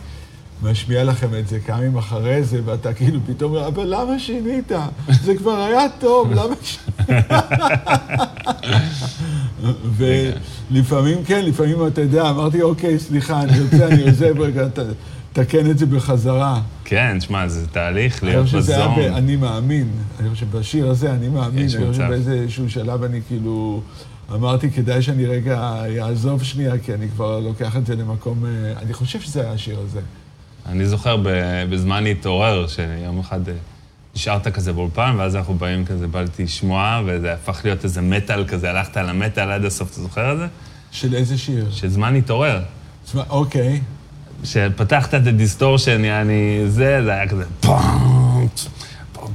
[0.61, 4.71] משמיע לכם את זה כמה ימים אחרי זה, ואתה כאילו פתאום אבל למה שינית?
[5.23, 7.25] זה כבר היה טוב, למה שינית?
[10.71, 14.67] ולפעמים כן, לפעמים אתה יודע, אמרתי, אוקיי, סליחה, אני יוצא, אני עוזב רגע,
[15.33, 16.61] תקן את זה בחזרה.
[16.85, 19.13] כן, תשמע, זה תהליך אני להיות חושב שזה היה בזון.
[19.13, 19.87] ב"אני מאמין".
[20.19, 22.09] אני חושב שבשיר הזה, "אני מאמין", אני חושב מצב.
[22.09, 23.81] באיזשהו שלב אני כאילו...
[24.33, 28.45] אמרתי, כדאי שאני רגע אעזוב שנייה, כי אני כבר לוקח את זה למקום...
[28.45, 29.99] אה, אני חושב שזה היה השיר הזה.
[30.65, 31.17] אני זוכר
[31.69, 33.53] בזמן להתעורר, שיום אחד אה,
[34.15, 38.69] נשארת כזה באולפן, ואז אנחנו באים כזה, באתי לשמוע, וזה הפך להיות איזה מטאל כזה,
[38.69, 40.47] הלכת על המטאל עד הסוף, אתה זוכר את זה?
[40.91, 41.71] של איזה שיר?
[41.71, 42.59] שזמן להתעורר.
[43.05, 43.81] תשמע, אוקיי.
[44.43, 48.47] שפתחת את ה distortion, יעני, זה, זה היה כזה פאם,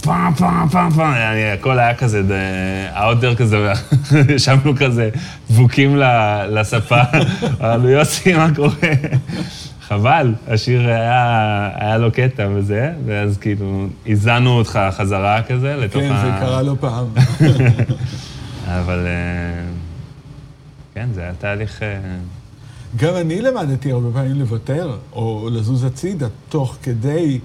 [0.01, 2.23] פעם, פעם, פעם, פעם, יעני, הכל היה כזה,
[2.93, 3.73] ה order כזה,
[4.35, 5.11] ישבנו כזה
[5.51, 5.97] דבוקים
[6.49, 7.01] לספה,
[7.95, 8.71] יוסי, מה קורה?
[9.89, 16.17] חבל, השיר היה, היה לו קטע וזה, ואז כאילו, הזנו אותך חזרה כזה לתוך כן,
[16.23, 17.07] זה קרה לא פעם.
[18.81, 19.71] אבל אה,
[20.95, 21.83] כן, זה היה תהליך...
[21.83, 21.99] אה,
[22.97, 27.39] גם אני למדתי הרבה פעמים לוותר, או לזוז הצידה, תוך כדי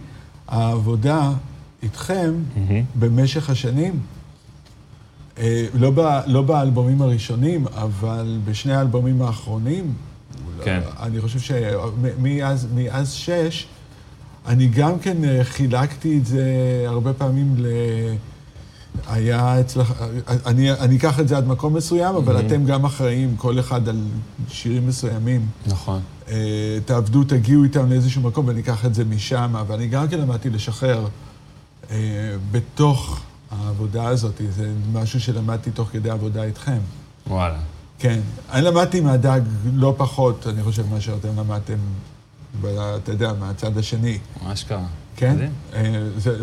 [0.47, 1.31] העבודה
[1.83, 2.33] איתכם
[2.99, 3.99] במשך השנים.
[5.37, 9.93] אה, לא, ב, לא באלבומים הראשונים, אבל בשני האלבומים האחרונים,
[10.63, 10.79] כן.
[10.99, 13.67] אני חושב שמאז מאז שש,
[14.45, 16.45] אני גם כן אה, חילקתי את זה
[16.87, 17.67] הרבה פעמים ל...
[19.07, 19.93] היה אצלך,
[20.45, 24.01] אני, אני אקח את זה עד מקום מסוים, אבל אתם גם אחראים, כל אחד על
[24.49, 25.45] שירים מסוימים.
[25.67, 26.01] נכון.
[26.29, 30.19] אה, תעבדו, תגיעו איתם לאיזשהו מקום ואני אקח את זה משם, אבל אני גם כן
[30.19, 31.07] למדתי לשחרר
[31.91, 31.97] אה,
[32.51, 36.79] בתוך העבודה הזאת, זה משהו שלמדתי תוך כדי עבודה איתכם.
[37.27, 37.59] וואלה.
[38.01, 38.19] כן.
[38.51, 39.41] אני למדתי מהדג
[39.73, 41.77] לא פחות, אני חושב, מה שאתם למדתם,
[42.61, 42.65] ב-
[43.03, 44.17] אתה יודע, מהצד השני.
[44.47, 44.85] מה שקרה.
[45.15, 45.35] כן?
[45.73, 45.81] אה,
[46.17, 46.35] זה,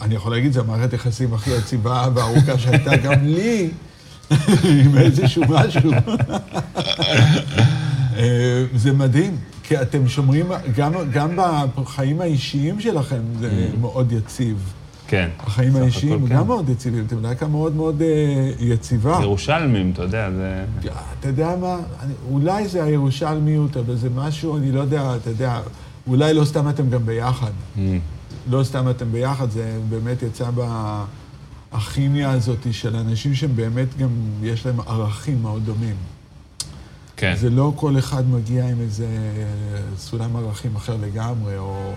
[0.00, 3.70] אני יכול להגיד, זו המערכת יחסים הכי יציבה והארוכה שהייתה גם לי,
[4.64, 5.90] עם איזשהו משהו.
[8.16, 10.46] אה, זה מדהים, כי אתם שומרים,
[10.76, 11.38] גם, גם
[11.76, 14.72] בחיים האישיים שלכם זה מאוד יציב.
[15.14, 15.28] כן.
[15.38, 16.46] החיים האישיים גם כן.
[16.46, 19.18] מאוד יציבים, אתם להקה מאוד מאוד אה, יציבה.
[19.22, 20.64] ירושלמים, אתה יודע, זה...
[21.20, 21.76] אתה יודע מה,
[22.30, 25.60] אולי זה הירושלמיות, אבל זה משהו, אני לא יודע, אתה יודע,
[26.06, 27.50] אולי לא סתם אתם גם ביחד.
[27.76, 27.80] Mm,
[28.50, 30.50] לא סתם אתם ביחד, זה באמת יצא
[31.72, 34.08] בכימיה הזאת של אנשים שהם באמת גם,
[34.42, 35.96] יש להם ערכים מאוד דומים.
[37.16, 37.34] כן.
[37.36, 39.06] זה לא כל אחד מגיע עם איזה
[39.96, 41.92] סולם ערכים אחר לגמרי, או...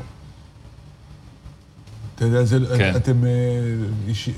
[2.18, 2.94] אתה יודע, זה, כן.
[2.96, 3.30] אתם אה,
[4.08, 4.34] אישי,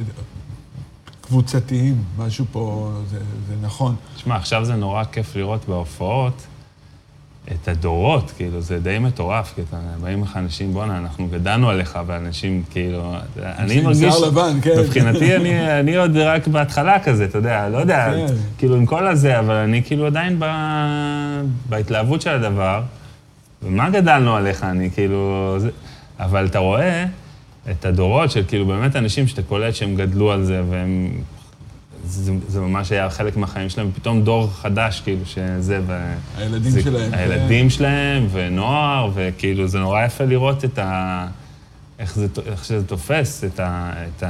[1.21, 3.95] קבוצתיים, משהו פה, זה, זה נכון.
[4.15, 6.47] תשמע, עכשיו זה נורא כיף לראות בהופעות
[7.51, 11.99] את הדורות, כאילו, זה די מטורף, כי אתה, באים לך אנשים, בואנה, אנחנו גדלנו עליך,
[12.05, 13.99] ואנשים, כאילו, אני עם מרגיש...
[13.99, 14.79] שיער לבן, כן.
[14.79, 18.33] מבחינתי, אני, אני עוד רק בהתחלה כזה, אתה יודע, לא יודע, כן.
[18.57, 20.45] כאילו, עם כל הזה, אבל אני כאילו עדיין ב,
[21.69, 22.81] בהתלהבות של הדבר,
[23.63, 25.55] ומה גדלנו עליך, אני כאילו...
[25.57, 25.69] זה,
[26.19, 27.05] אבל אתה רואה
[27.71, 31.11] את הדורות של כאילו באמת אנשים שאתה קולט שהם גדלו על זה, והם...
[32.05, 36.13] זה, זה ממש היה חלק מהחיים שלהם, פתאום דור חדש, כאילו, שזה, ו...
[36.37, 37.11] הילדים זה, שלהם.
[37.11, 37.17] כן.
[37.17, 41.27] הילדים שלהם, ונוער, וכאילו, זה נורא יפה לראות את ה...
[41.99, 44.23] איך, זה, איך שזה תופס, את, ה, את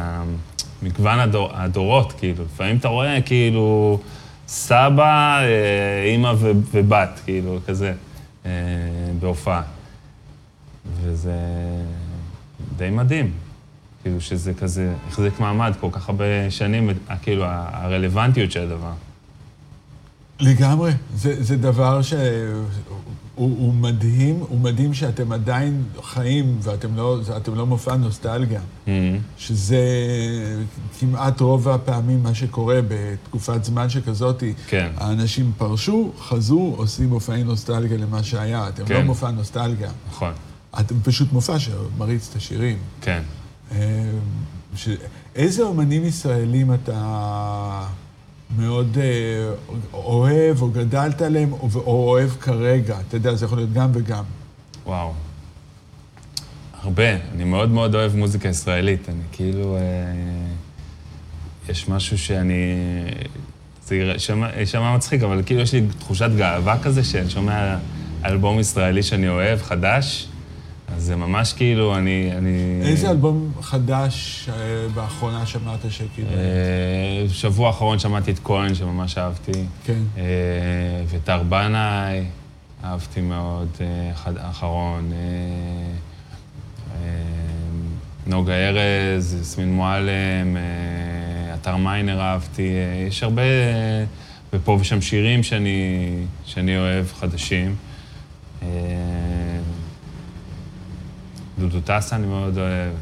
[0.81, 2.43] המגוון הדור, הדורות, כאילו.
[2.53, 3.99] לפעמים אתה רואה, כאילו,
[4.47, 7.93] סבא, אה, אימא ו, ובת, כאילו, כזה,
[8.45, 8.51] אה,
[9.19, 9.61] בהופעה.
[11.01, 11.31] וזה
[12.79, 13.31] די מדהים.
[14.01, 16.89] כאילו שזה כזה החזיק מעמד כל כך הרבה שנים,
[17.21, 18.91] כאילו הרלוונטיות של הדבר.
[20.39, 20.91] לגמרי.
[21.15, 22.19] זה, זה דבר שהוא
[23.35, 27.19] הוא מדהים, הוא מדהים שאתם עדיין חיים ואתם לא,
[27.55, 28.59] לא מופע נוסטלגיה.
[28.59, 28.89] Mm-hmm.
[29.37, 29.79] שזה
[30.99, 34.43] כמעט רוב הפעמים מה שקורה בתקופת זמן שכזאת.
[34.67, 34.89] כן.
[34.97, 38.67] האנשים פרשו, חזרו, עושים מופעי נוסטלגיה למה שהיה.
[38.69, 38.93] אתם כן.
[38.93, 39.91] לא מופע נוסטלגיה.
[40.09, 40.33] נכון,
[40.79, 42.77] אתם פשוט מופע שמריץ את השירים.
[43.01, 43.21] כן.
[43.71, 44.11] אה,
[44.75, 44.89] ש...
[45.35, 47.87] איזה אומנים ישראלים אתה
[48.57, 49.53] מאוד אה,
[49.93, 52.97] אוהב או גדלת עליהם או, או אוהב כרגע?
[53.07, 54.23] אתה יודע, זה יכול להיות גם וגם.
[54.85, 55.13] וואו.
[56.81, 57.15] הרבה.
[57.35, 59.09] אני מאוד מאוד אוהב מוזיקה ישראלית.
[59.09, 59.75] אני כאילו...
[59.75, 59.81] אה,
[61.69, 62.75] יש משהו שאני...
[63.85, 64.13] זה
[64.57, 67.77] יישמע מצחיק, אבל כאילו יש לי תחושת גאווה כזה, שאני שומע
[68.25, 70.28] אלבום ישראלי שאני אוהב, חדש,
[70.95, 72.31] אז זה ממש כאילו, אני...
[72.37, 76.29] אני איזה אלבום חדש אה, באחרונה שמעת שכאילו...
[76.29, 79.51] אה, שבוע האחרון שמעתי את כהן, שממש אהבתי.
[79.83, 79.99] כן.
[80.17, 80.23] אה,
[81.09, 82.23] וטר בנאי,
[82.83, 85.11] אהבתי מאוד, אה, אחד האחרון.
[85.13, 85.17] אה,
[86.95, 87.09] אה,
[88.27, 92.69] נוגה ארז, יסמין מועלם, אה, אתר מיינר אהבתי.
[92.69, 93.41] אה, יש הרבה,
[94.53, 96.09] ופה ושם שירים שאני,
[96.45, 97.75] שאני אוהב, חדשים.
[101.59, 102.93] אה, דודו טסה אני מאוד אוהב,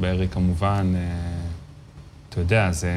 [0.00, 0.92] ברי כמובן.
[0.96, 1.00] אה,
[2.28, 2.90] אתה יודע, זה,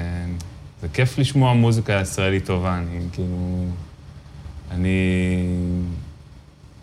[0.82, 3.66] זה כיף לשמוע מוזיקה ישראלית טובה, אני כאילו...
[4.72, 4.90] אני...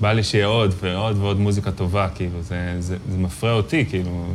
[0.00, 4.26] בא לי שיהיה עוד ועוד ועוד מוזיקה טובה, כאילו, זה, זה, זה מפריע אותי, כאילו...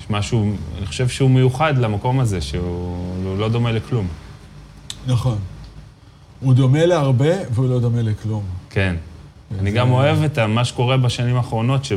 [0.00, 4.06] יש משהו, אני חושב שהוא מיוחד למקום הזה, שהוא הוא לא דומה לכלום.
[5.06, 5.38] נכון.
[6.40, 8.44] הוא דומה להרבה והוא לא דומה לכלום.
[8.70, 8.96] כן.
[9.58, 11.92] אני זה- גם אוהב את מה שקורה בשנים האחרונות, ש...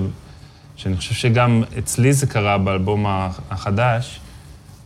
[0.75, 4.19] שאני חושב שגם אצלי זה קרה באלבום הח- החדש,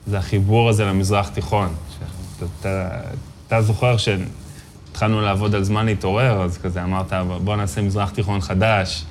[0.08, 1.70] זה החיבור הזה למזרח תיכון.
[2.00, 2.90] שאתה, אתה,
[3.48, 7.14] אתה זוכר שהתחלנו לעבוד על זמן להתעורר, אז כזה אמרת,
[7.44, 9.06] בוא נעשה מזרח תיכון חדש.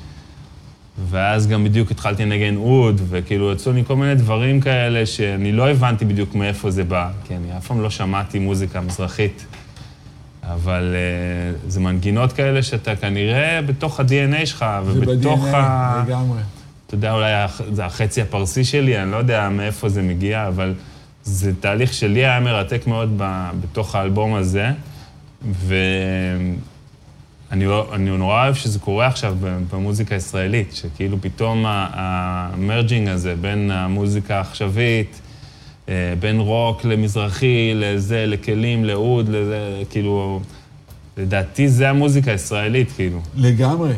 [1.10, 5.70] ואז גם בדיוק התחלתי לנגן אוד, וכאילו יצאו לי כל מיני דברים כאלה שאני לא
[5.70, 9.46] הבנתי בדיוק מאיפה זה בא, כי אני אף פעם לא שמעתי מוזיקה מזרחית.
[10.42, 16.04] אבל uh, זה מנגינות כאלה שאתה כנראה בתוך ה-DNA שלך, זה ובתוך ב-DNA ה...
[16.06, 16.38] לגמרי.
[16.86, 17.32] אתה יודע, אולי
[17.72, 20.74] זה החצי הפרסי שלי, אני לא יודע מאיפה זה מגיע, אבל
[21.24, 24.70] זה תהליך שלי היה מרתק מאוד ב, בתוך האלבום הזה,
[25.52, 26.56] ואני
[27.66, 29.36] לא- נורא אוהב שזה קורה עכשיו
[29.72, 35.20] במוזיקה הישראלית, שכאילו פתאום המרג'ינג הזה בין המוזיקה העכשווית,
[35.88, 40.40] אה, בין רוק למזרחי, לזה, לכלים, לאוד, לזה, כאילו,
[41.16, 43.20] לדעתי זה המוזיקה הישראלית, כאילו.
[43.36, 43.92] לגמרי.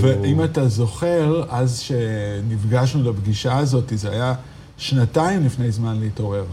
[0.00, 4.34] כאילו- ואם אתה זוכר, אז שנפגשנו לפגישה הזאת, זה היה
[4.76, 6.44] שנתיים לפני זמן להתעורר.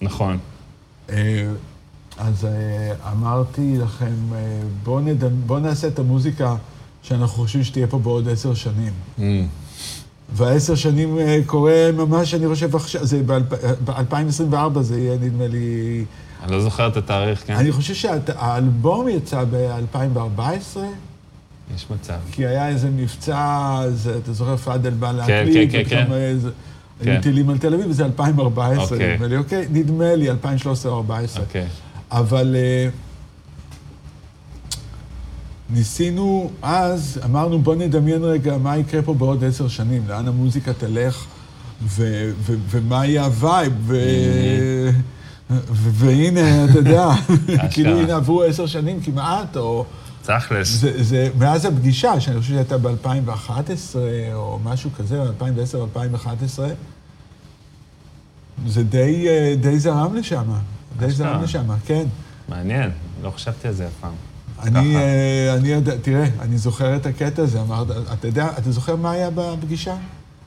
[0.00, 0.38] נכון.
[1.10, 1.48] אה,
[2.18, 5.04] אז אה, אמרתי לכם, אה, בואו
[5.46, 6.56] בוא נעשה את המוזיקה
[7.02, 8.92] שאנחנו חושבים שתהיה פה בעוד עשר שנים.
[9.18, 9.22] Mm.
[10.32, 13.22] והעשר שנים קורה ממש, אני חושב עכשיו, זה
[13.84, 16.04] ב-2024 זה יהיה, נדמה לי...
[16.42, 17.54] אני לא זוכר את התאריך, כן.
[17.54, 20.78] אני חושב שהאלבום יצא ב-2014.
[21.76, 22.18] יש מצב.
[22.32, 25.72] כי היה איזה מבצע, אז אתה זוכר, פאדל בא להקליט.
[25.72, 26.12] כן, כן, כן.
[27.00, 27.20] היו כן.
[27.20, 28.84] טילים על תל אביב, וזה 2014.
[28.84, 29.14] אוקיי.
[29.14, 31.42] נדמה לי, אוקיי, נדמה לי, 2013 או 2014.
[31.42, 31.66] אוקיי.
[32.10, 32.88] אבל אה,
[35.70, 41.24] ניסינו אז, אמרנו, בוא נדמיין רגע מה יקרה פה בעוד עשר שנים, לאן המוזיקה תלך,
[41.82, 44.90] ו- ו- ומה יהיה ה vibe, ו-.
[45.72, 47.08] והנה, אתה יודע,
[47.72, 49.84] כאילו, הנה עברו עשר שנים כמעט, או...
[50.22, 50.68] תכלס.
[50.68, 53.96] זה, זה, מאז הפגישה, שאני חושב שהייתה ב-2011,
[54.34, 56.68] או משהו כזה, 2010 2011,
[58.66, 60.44] זה די, אה, די זרם לשם.
[60.98, 62.04] די זרם לשם, כן.
[62.48, 62.90] מעניין,
[63.22, 64.14] לא חשבתי על זה אף פעם.
[64.62, 68.96] אני, אה, אני יודע, תראה, אני זוכר את הקטע הזה, אמרת, אתה יודע, אתה זוכר
[68.96, 69.96] מה היה בפגישה?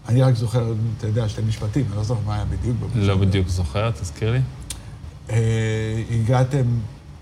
[0.09, 3.07] אני רק זוכר, אתה יודע, שתי משפטים, אני לא זוכר מה היה בדיוק בפגישה.
[3.07, 4.39] לא בדיוק זוכר, תזכיר לי.
[5.29, 6.63] אה, הגעתם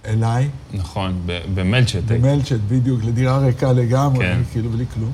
[0.06, 0.50] אליי.
[0.74, 1.22] נכון,
[1.54, 2.04] במלצ'ט.
[2.08, 4.42] במלצ'ט, בדיוק, לדירה ריקה לגמרי, כן.
[4.52, 5.12] כאילו בלי כלום.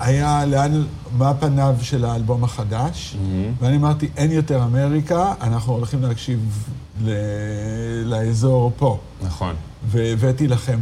[0.00, 0.84] והיה לאן,
[1.18, 3.64] מה פניו של האלבום החדש, mm-hmm.
[3.64, 6.68] ואני אמרתי, אין יותר אמריקה, אנחנו הולכים להקשיב
[7.04, 7.10] ל...
[8.04, 8.98] לאזור פה.
[9.22, 9.54] נכון.
[9.86, 10.78] והבאתי לכם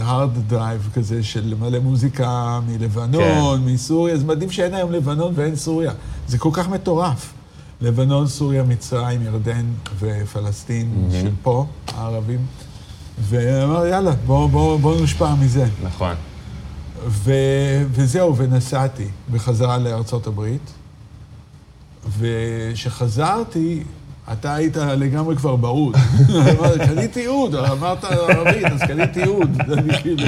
[0.00, 3.72] hard uh, drive כזה של מלא מוזיקה מלבנון, כן.
[3.72, 5.92] מסוריה, זה מדהים שאין היום לבנון ואין סוריה.
[6.28, 7.32] זה כל כך מטורף.
[7.80, 9.66] לבנון, סוריה, מצרים, ירדן
[9.98, 11.12] ופלסטין mm-hmm.
[11.12, 12.46] של פה, הערבים.
[13.20, 15.66] ואמר, יאללה, בואו בוא, בוא נושפע מזה.
[15.82, 16.14] נכון.
[17.06, 17.32] ו,
[17.90, 20.72] וזהו, ונסעתי בחזרה לארצות הברית.
[22.18, 23.82] וכשחזרתי,
[24.32, 25.96] אתה היית לגמרי כבר באוד.
[26.86, 29.60] קניתי אוד, אמרת ערבית, אז קניתי אוד.
[29.72, 30.26] אני כאילו...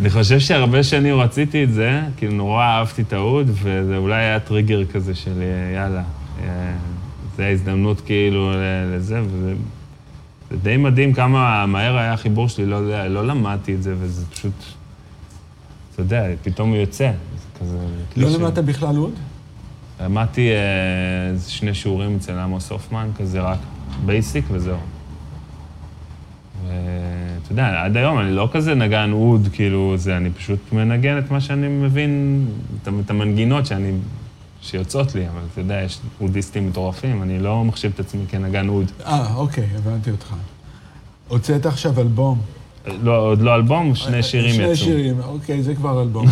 [0.00, 4.40] אני חושב שהרבה שנים רציתי את זה, כאילו נורא אהבתי את האוד, וזה אולי היה
[4.40, 5.42] טריגר כזה של
[5.74, 6.02] יאללה,
[6.42, 6.48] אה,
[7.36, 8.52] זו ההזדמנות כאילו
[8.94, 9.54] לזה, וזה
[10.50, 14.26] זה די מדהים כמה מהר היה החיבור שלי, לא יודע, לא למדתי את זה, וזה
[14.26, 14.52] פשוט,
[15.92, 17.10] אתה יודע, פתאום יוצא.
[17.60, 17.78] כזה...
[18.16, 19.14] לא למדת בכלל אוד?
[20.00, 23.58] למדתי אה, שני שיעורים אצל עמוס הופמן, כזה רק
[24.06, 24.78] basic וזהו.
[26.62, 31.30] ואתה יודע, עד היום אני לא כזה נגן אוד, כאילו, זה, אני פשוט מנגן את
[31.30, 32.44] מה שאני מבין,
[33.04, 33.92] את המנגינות שאני,
[34.62, 38.90] שיוצאות לי, אבל אתה יודע, יש אודיסטים מטורפים, אני לא מחשיב את עצמי כנגן אוד.
[39.06, 40.34] אה, אוקיי, הבנתי אותך.
[41.28, 42.40] הוצאת עכשיו אלבום.
[43.02, 44.76] לא, עוד לא אלבום, שני שירים שני יצאו.
[44.76, 46.26] שני שירים, אוקיי, זה כבר אלבום.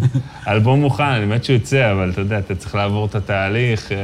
[0.48, 3.96] אלבום מוכן, אני באמת שהוא יצא, אבל אתה יודע, אתה צריך לעבור את התהליך אה,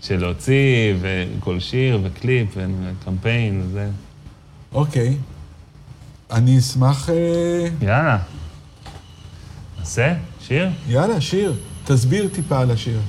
[0.00, 3.88] של להוציא, וכל שיר, וקליפ, וקמפיין, וזה.
[4.72, 5.16] אוקיי.
[6.30, 7.10] אני אשמח...
[7.10, 8.18] אה, יאללה.
[9.78, 10.14] נעשה?
[10.40, 10.68] שיר?
[10.88, 11.54] יאללה, שיר.
[11.84, 13.00] תסביר טיפה על השיר.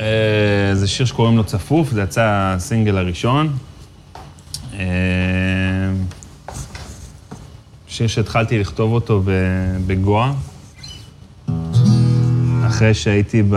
[0.00, 3.56] אה, זה שיר שקוראים לו צפוף, זה יצא הסינגל הראשון.
[7.94, 9.22] שיר שהתחלתי לכתוב אותו
[9.86, 10.32] בגואה,
[12.66, 13.56] אחרי שהייתי ב...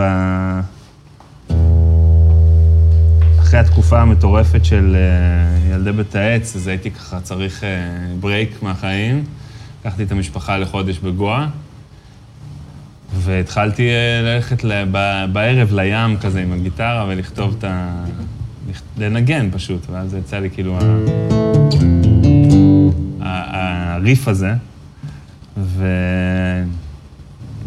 [3.40, 7.64] אחרי התקופה המטורפת של אה, ילדי בית העץ, אז הייתי ככה צריך
[8.20, 9.24] ברייק אה, מהחיים.
[9.80, 11.46] לקחתי את המשפחה לחודש בגואה,
[13.14, 14.64] והתחלתי אה, ללכת
[15.32, 18.04] בערב לים כזה עם הגיטרה ולכתוב את ה...
[18.98, 20.78] לנגן פשוט, ואז יצא לי כאילו...
[23.20, 24.52] הריף הזה,
[25.56, 25.86] ו...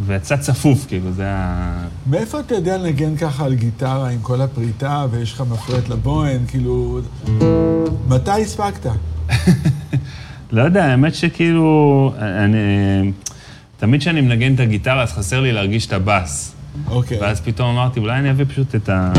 [0.05, 1.83] ויצא צפוף, כאילו, זה ה...
[2.09, 6.99] מאיפה אתה יודע לנגן ככה על גיטרה עם כל הפריטה ויש לך מפרט לבוהן, כאילו...
[8.07, 8.89] מתי הספקת?
[10.51, 13.11] לא יודע, האמת שכאילו, אני...
[13.77, 16.55] תמיד כשאני מנגן את הגיטרה, אז חסר לי להרגיש את הבאס.
[16.87, 17.21] אוקיי.
[17.21, 19.13] ואז פתאום אמרתי, אולי אני אביא פשוט את, ה...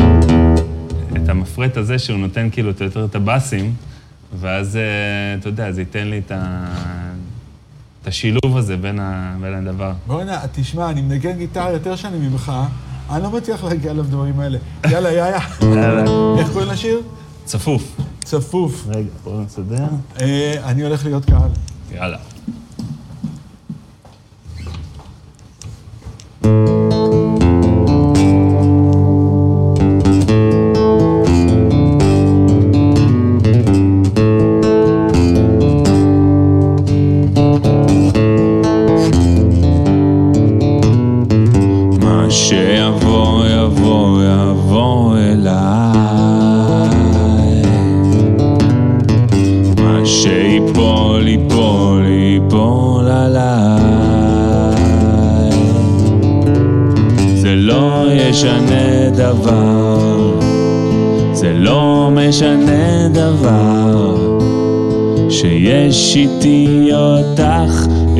[1.15, 3.73] את המפרט הזה, שהוא נותן כאילו יותר את הבאסים.
[4.39, 4.81] ואז, אה,
[5.39, 6.65] אתה יודע, זה ייתן לי את, ה...
[8.01, 9.35] את השילוב הזה בין, ה...
[9.41, 9.91] בין הדבר.
[10.07, 12.51] בוא'נה, תשמע, אני מנגן גיטרה יותר שנים ממך,
[13.09, 14.57] אני לא מצליח להגיע לדברים האלה.
[14.89, 15.39] יאללה, יאללה.
[15.61, 16.03] יאללה.
[16.39, 17.01] איך קוראים לשיר?
[17.45, 17.95] צפוף.
[18.23, 18.87] צפוף.
[18.87, 19.85] רגע, בואו נסדר.
[20.21, 21.49] אה, אני הולך להיות קהל.
[21.91, 22.17] יאללה.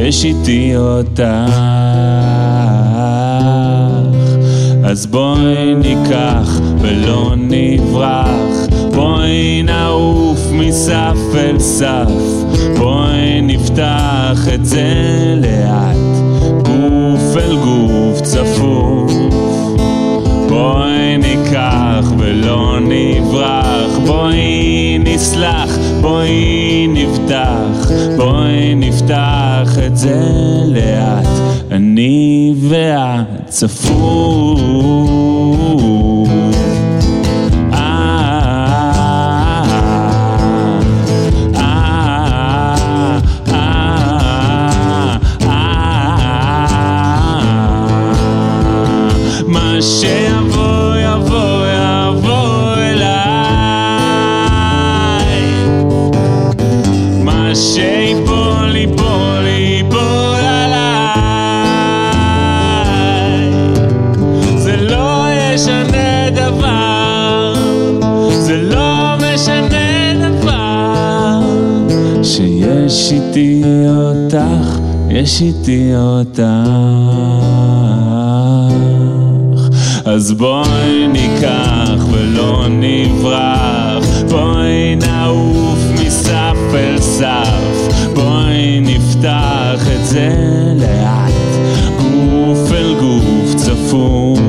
[0.03, 1.53] יש איתי אותך.
[4.83, 12.11] אז בואי ניקח ולא נברח, בואי נעוף מסף אל סף,
[12.77, 14.93] בואי נפתח את זה
[15.41, 15.97] לאט,
[16.61, 19.11] גוף אל גוף צפוף.
[20.49, 30.21] בואי ניקח ולא נברח, בואי נסלח, בואי נפתח, בואי נפתח את זה
[30.65, 31.27] לאט,
[31.71, 34.59] אני ואת צפוף.
[49.47, 49.77] מה
[75.23, 76.41] יש איתי אותך.
[80.05, 90.35] אז בואי ניקח ולא נברח, בואי נעוף מסף אל סף, בואי נפתח את זה
[90.79, 91.33] לאט,
[91.97, 94.39] גוף אל גוף צפוף.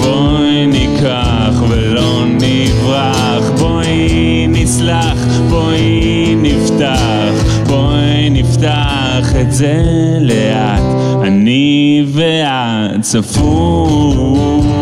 [0.00, 5.18] בואי ניקח ולא נברח, בואי נסלח,
[5.50, 7.32] בואי נפתח,
[7.66, 8.85] בואי נפתח
[9.24, 9.82] את זה
[10.20, 10.82] לאט,
[11.22, 14.75] אני ואת צפוף.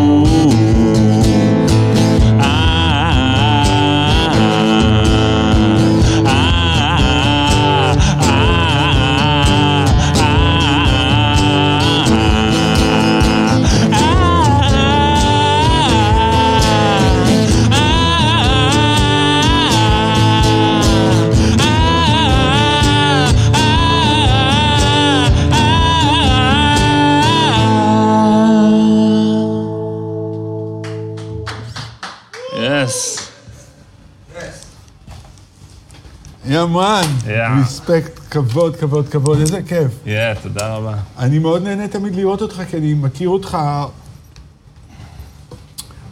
[38.35, 39.91] כבוד, כבוד, כבוד, איזה כיף.
[40.05, 40.09] Yeah,
[40.43, 40.95] תודה רבה.
[41.19, 43.57] אני מאוד נהנה תמיד לראות אותך, כי אני מכיר אותך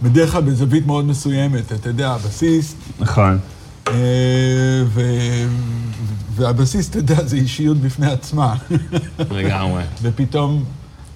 [0.03, 1.71] בדרך כלל בזווית מאוד מסוימת.
[1.71, 3.39] אתה יודע, הבסיס, נכון.
[3.87, 3.93] אה,
[4.85, 5.01] ו...
[6.35, 8.55] והבסיס, אתה יודע, זה אישיות בפני עצמה.
[9.31, 9.83] לגמרי.
[10.01, 10.63] ופתאום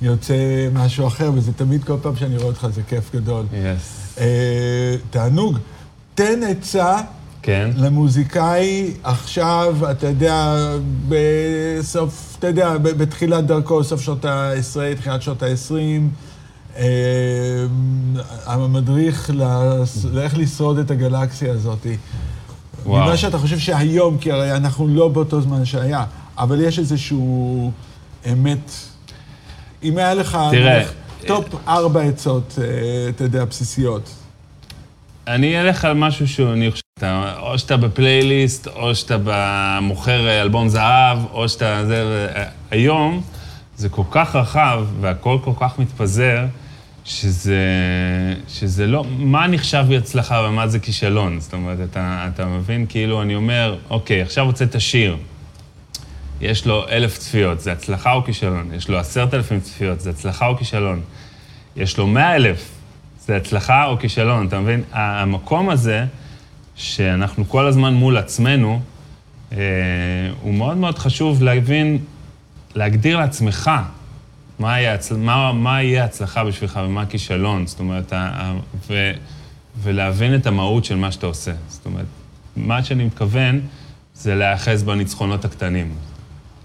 [0.01, 0.36] יוצא
[0.74, 3.45] משהו אחר, וזה תמיד, כל פעם שאני רואה אותך, זה כיף גדול.
[3.53, 4.18] יס.
[4.20, 5.58] אה, תענוג.
[6.16, 6.97] תן עצה
[7.48, 7.70] כן.
[7.76, 10.56] למוזיקאי עכשיו, אתה יודע,
[11.10, 15.74] בסוף, אתה יודע, בתחילת דרכו, סוף שנות ה-10, תחילת שנות ה-20,
[16.78, 16.84] אה,
[18.45, 21.88] המדריך לס- לאיך לשרוד את הגלקסיה הזאת.
[22.86, 23.06] וואו.
[23.06, 26.04] ממה שאתה חושב שהיום, כי הרי אנחנו לא באותו זמן שהיה,
[26.38, 27.72] אבל יש איזשהו
[28.32, 28.72] אמת.
[29.84, 30.84] אם היה לך, תראה,
[31.28, 32.66] top ארבע עצות, אה,
[33.10, 34.10] אתה יודע, בסיסיות.
[35.28, 39.18] אני אלך על משהו שאני חושב, אתה- או שאתה בפלייליסט, או שאתה
[39.82, 41.86] מוכר אה, אלבום זהב, או שאתה...
[41.86, 43.22] זה, ו- היום
[43.78, 46.46] זה כל כך רחב והכל כל כך מתפזר,
[47.06, 47.62] שזה,
[48.48, 49.04] שזה לא...
[49.18, 51.40] מה נחשב בהצלחה ומה זה כישלון?
[51.40, 52.86] זאת אומרת, אתה, אתה מבין?
[52.90, 55.18] כאילו, אני אומר, אוקיי, עכשיו הוצאת שיר.
[56.42, 58.70] יש לו אלף צפיות, זה הצלחה או כישלון?
[58.76, 61.02] יש לו עשרת אלפים צפיות, זה הצלחה או כישלון?
[61.76, 62.70] יש לו מאה אלף,
[63.28, 64.84] זה הצלחה או כישלון, אתה מבין?
[64.92, 66.06] המקום הזה,
[66.76, 68.82] שאנחנו כל הזמן מול עצמנו,
[69.52, 69.58] אה,
[70.42, 71.98] הוא מאוד מאוד חשוב להבין,
[72.76, 73.72] להגדיר לעצמך
[74.60, 74.98] מה יהיה.
[75.18, 78.14] מה, מה יהיה הצלחה בשבילך ומה הכישלון, זאת אומרת.
[78.14, 78.54] ה...
[78.88, 79.12] ו...
[79.84, 81.52] ולהבין את המהות של מה שאתה עושה.
[81.68, 82.06] זאת אומרת,
[82.56, 83.62] מה שאני מתכוון
[84.14, 85.92] זה להיאחז בניצחונות הקטנים.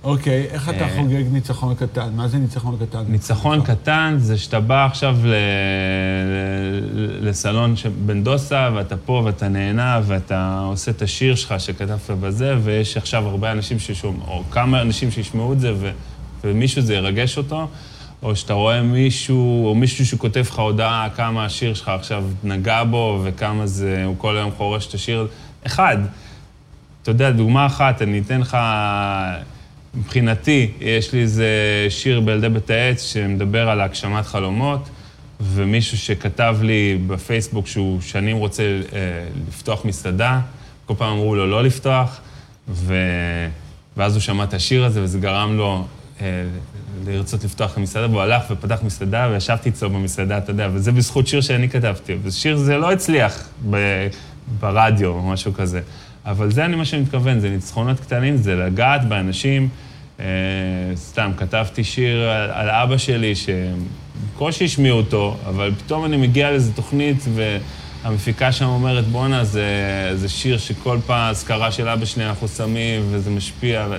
[0.05, 2.09] אוקיי, איך אתה אה, חוגג ניצחון קטן?
[2.16, 3.05] מה זה ניצחון קטן?
[3.09, 5.34] ניצחון קטן זה שאתה בא עכשיו ל...
[6.94, 12.11] ל- לסלון ש- בן דוסה, ואתה פה ואתה נהנה, ואתה עושה את השיר שלך שכתבת
[12.20, 15.90] בזה, ויש עכשיו הרבה אנשים ששומעים, או כמה אנשים שישמעו את זה, ו...
[16.44, 17.68] ומישהו זה ירגש אותו,
[18.22, 23.20] או שאתה רואה מישהו, או מישהו שכותב לך הודעה כמה השיר שלך עכשיו נגע בו,
[23.24, 25.26] וכמה זה, הוא כל היום חורש את השיר.
[25.66, 25.96] אחד,
[27.03, 28.57] אתה יודע, דוגמה אחת, אני אתן לך,
[29.95, 31.47] מבחינתי, יש לי איזה
[31.88, 34.88] שיר בילדי בית העץ שמדבר על הגשמת חלומות,
[35.40, 38.99] ומישהו שכתב לי בפייסבוק שהוא שנים רוצה אה,
[39.49, 40.40] לפתוח מסעדה,
[40.86, 42.20] כל פעם אמרו לו לא לפתוח,
[42.68, 42.95] ו...
[43.97, 45.84] ואז הוא שמע את השיר הזה, וזה גרם לו
[46.20, 46.26] אה,
[47.07, 51.26] לרצות לפתוח את המסעדה, והוא הלך ופתח מסעדה, וישבתי אצלו במסעדה, אתה יודע, וזה בזכות
[51.26, 52.16] שיר שאני כתבתי.
[52.22, 53.76] ושיר זה לא הצליח ב...
[54.61, 55.80] ברדיו או משהו כזה.
[56.27, 59.68] אבל זה אני מה שאני מתכוון, זה ניצחונות קטנים, זה לגעת באנשים.
[60.20, 60.27] אה,
[60.95, 66.73] סתם, כתבתי שיר על, על אבא שלי, שבקושי השמיעו אותו, אבל פתאום אני מגיע לאיזו
[66.73, 69.66] תוכנית, והמפיקה שם אומרת, בואנה, זה,
[70.14, 73.87] זה שיר שכל פעם אזכרה של אבא שלי אנחנו שמים, וזה משפיע.
[73.91, 73.97] ו...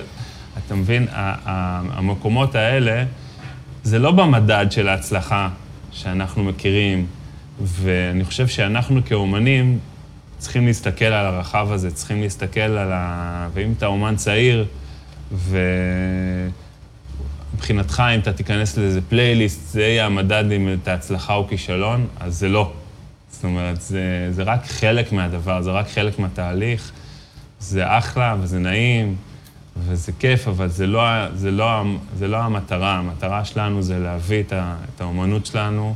[0.66, 3.04] אתה מבין, המקומות האלה,
[3.82, 5.48] זה לא במדד של ההצלחה
[5.92, 7.06] שאנחנו מכירים,
[7.62, 9.78] ואני חושב שאנחנו כאומנים
[10.44, 13.48] צריכים להסתכל על הרחב הזה, צריכים להסתכל על ה...
[13.54, 14.66] ואם אתה אומן צעיר,
[17.52, 22.38] ומבחינתך, אם אתה תיכנס לאיזה פלייליסט, זה יהיה המדד אם אתה הצלחה או כישלון, אז
[22.38, 22.72] זה לא.
[23.30, 26.92] זאת אומרת, זה, זה רק חלק מהדבר, זה רק חלק מהתהליך.
[27.60, 29.16] זה אחלה וזה נעים
[29.76, 31.02] וזה כיף, אבל זה לא,
[31.34, 31.82] זה לא,
[32.16, 32.94] זה לא המטרה.
[32.94, 35.94] המטרה שלנו זה להביא את, ה, את האומנות שלנו,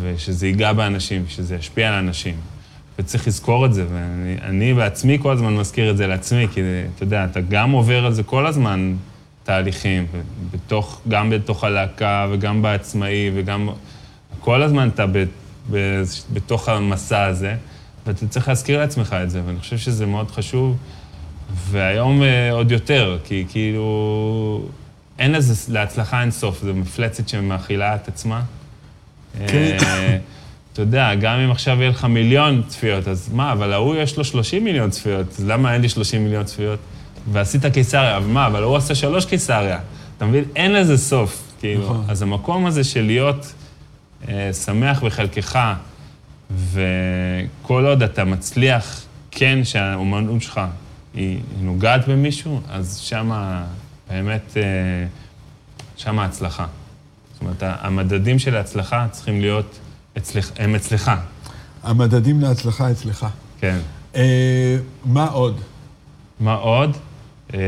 [0.00, 2.34] ושזה ייגע באנשים, שזה ישפיע על אנשים.
[2.98, 6.60] וצריך לזכור את זה, ואני בעצמי כל הזמן מזכיר את זה לעצמי, כי
[6.94, 8.94] אתה יודע, אתה גם עובר על זה כל הזמן
[9.44, 10.06] תהליכים,
[10.50, 13.68] בתוך, גם בתוך הלהקה וגם בעצמאי, וגם...
[14.40, 15.24] כל הזמן אתה ב,
[15.70, 17.54] ב, בתוך המסע הזה,
[18.06, 20.76] ואתה צריך להזכיר לעצמך את זה, ואני חושב שזה מאוד חשוב,
[21.70, 24.68] והיום אה, עוד יותר, כי כאילו...
[25.18, 28.42] אין לזה, להצלחה אין סוף, זו מפלצת שמאכילה את עצמה.
[29.46, 29.76] כן.
[30.78, 34.24] אתה יודע, גם אם עכשיו יהיה לך מיליון צפיות, אז מה, אבל ההוא יש לו
[34.24, 36.78] 30 מיליון צפיות, אז למה אין לי 30 מיליון צפיות?
[37.32, 39.78] ועשית קיסריה, אבל מה, אבל הוא עושה שלוש קיסריה.
[40.16, 40.44] אתה מבין?
[40.56, 41.84] אין לזה סוף, כאילו.
[41.84, 42.04] נכון.
[42.08, 43.52] אז המקום הזה של להיות
[44.28, 45.58] אה, שמח בחלקך,
[46.50, 50.60] וכל עוד אתה מצליח, כן, שהאומנות שלך
[51.14, 53.64] היא, היא נוגעת במישהו, אז שמה
[54.10, 54.62] באמת, אה,
[55.96, 56.66] שמה ההצלחה.
[57.32, 59.78] זאת אומרת, המדדים של ההצלחה צריכים להיות...
[60.18, 61.10] אצלך, הם אצלך.
[61.82, 63.26] המדדים להצלחה אצלך.
[63.60, 63.78] כן.
[64.14, 65.60] אה, מה עוד?
[66.40, 66.96] מה עוד?
[67.54, 67.60] אה,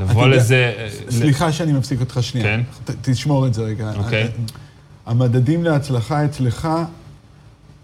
[0.00, 0.74] לבוא לזה...
[0.78, 2.46] אה, סליחה שאני מפסיק אותך שנייה.
[2.46, 2.60] כן.
[2.84, 3.92] ת, תשמור את זה רגע.
[3.96, 4.22] אוקיי.
[4.22, 4.28] אה,
[5.06, 6.68] המדדים להצלחה אצלך,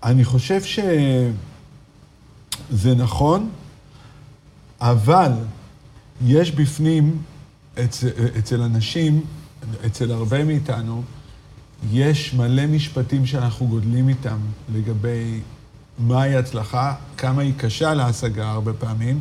[0.05, 1.35] אני חושב שזה
[2.97, 3.51] נכון,
[4.81, 5.33] אבל
[6.27, 7.23] יש בפנים,
[7.85, 9.25] אצל, אצל אנשים,
[9.87, 11.03] אצל הרבה מאיתנו,
[11.93, 14.39] יש מלא משפטים שאנחנו גודלים איתם
[14.75, 15.41] לגבי
[15.99, 19.19] מהי הצלחה, כמה היא קשה להשגה הרבה פעמים,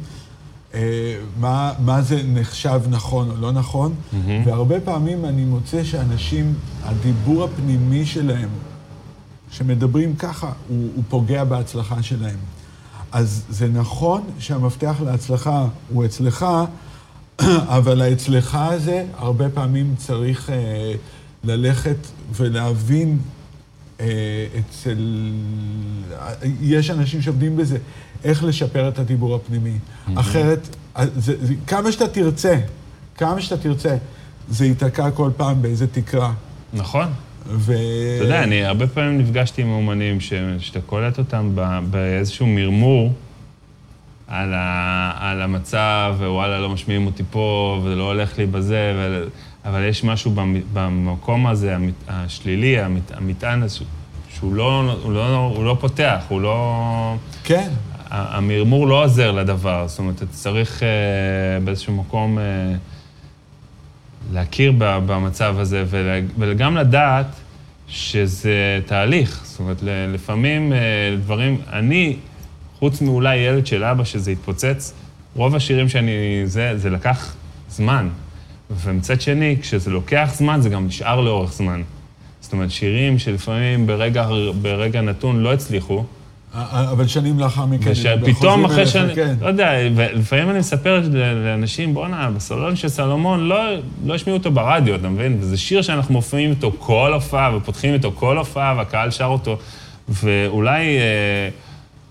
[0.73, 4.17] אה, מה, מה זה נחשב נכון או לא נכון, mm-hmm.
[4.45, 8.49] והרבה פעמים אני מוצא שאנשים, הדיבור הפנימי שלהם,
[9.51, 12.37] שמדברים ככה, הוא, הוא פוגע בהצלחה שלהם.
[13.11, 16.45] אז זה נכון שהמפתח להצלחה הוא אצלך,
[17.77, 20.93] אבל האצלך הזה, הרבה פעמים צריך אה,
[21.43, 21.97] ללכת
[22.33, 23.17] ולהבין
[23.99, 24.05] אה,
[24.59, 25.31] אצל...
[26.61, 27.77] יש אנשים שעובדים בזה,
[28.23, 29.73] איך לשפר את הדיבור הפנימי.
[29.73, 30.19] Mm-hmm.
[30.19, 32.59] אחרת, אה, זה, זה, כמה שאתה תרצה,
[33.17, 33.97] כמה שאתה תרצה,
[34.49, 36.33] זה ייתקע כל פעם באיזה תקרה.
[36.73, 37.07] נכון.
[37.45, 37.73] ו...
[38.15, 40.19] אתה יודע, אני הרבה פעמים נפגשתי עם אומנים
[40.59, 41.55] שאתה קולט אותם
[41.89, 43.13] באיזשהו מרמור.
[44.31, 49.23] על, ה, על המצב, ווואלה, לא משמיעים אותי פה, וזה לא הולך לי בזה, ו...
[49.65, 50.31] אבל יש משהו
[50.73, 51.77] במקום הזה,
[52.07, 52.77] השלילי,
[53.13, 53.79] המטען הזה,
[54.35, 57.15] שהוא לא, הוא לא, הוא לא פותח, הוא לא...
[57.43, 57.69] כן.
[58.09, 60.87] המרמור לא עוזר לדבר, זאת אומרת, אתה צריך אה,
[61.63, 62.43] באיזשהו מקום אה,
[64.33, 65.85] להכיר במצב הזה,
[66.39, 67.27] וגם לדעת
[67.87, 69.41] שזה תהליך.
[69.43, 70.77] זאת אומרת, לפעמים אה,
[71.19, 71.61] דברים...
[71.73, 72.15] אני...
[72.81, 74.93] חוץ מאולי ילד של אבא שזה התפוצץ,
[75.35, 76.11] רוב השירים שאני...
[76.45, 77.35] זה, זה לקח
[77.69, 78.09] זמן.
[78.83, 81.81] ומצד שני, כשזה לוקח זמן, זה גם נשאר לאורך זמן.
[82.41, 84.27] זאת אומרת, שירים שלפעמים ברגע,
[84.61, 86.03] ברגע נתון לא הצליחו.
[86.53, 87.91] אבל שנים לאחר מכן,
[88.25, 89.35] פתאום אחרי שאני, כן.
[89.41, 91.01] לא יודע, ולפעמים אני מספר
[91.43, 93.57] לאנשים, בואנה, בסלון של סלומון, לא,
[94.05, 95.37] לא השמיעו אותו ברדיו, אתה מבין?
[95.39, 99.57] וזה שיר שאנחנו מופיעים איתו כל הופעה, ופותחים איתו כל הופעה, והקהל שר אותו,
[100.09, 100.97] ואולי...
[100.97, 101.49] אה,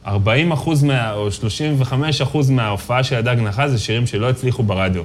[0.07, 5.03] 40 אחוז מה, או 35 אחוז מההופעה של הדג נחש זה שירים שלא הצליחו ברדיו.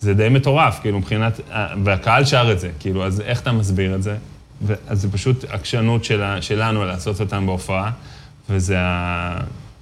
[0.00, 1.40] זה די מטורף, כאילו, מבחינת...
[1.84, 4.16] והקהל שר את זה, כאילו, אז איך אתה מסביר את זה?
[4.88, 7.90] אז זה פשוט עקשנות של, שלנו לעשות אותם בהופעה,
[8.50, 8.78] וזה,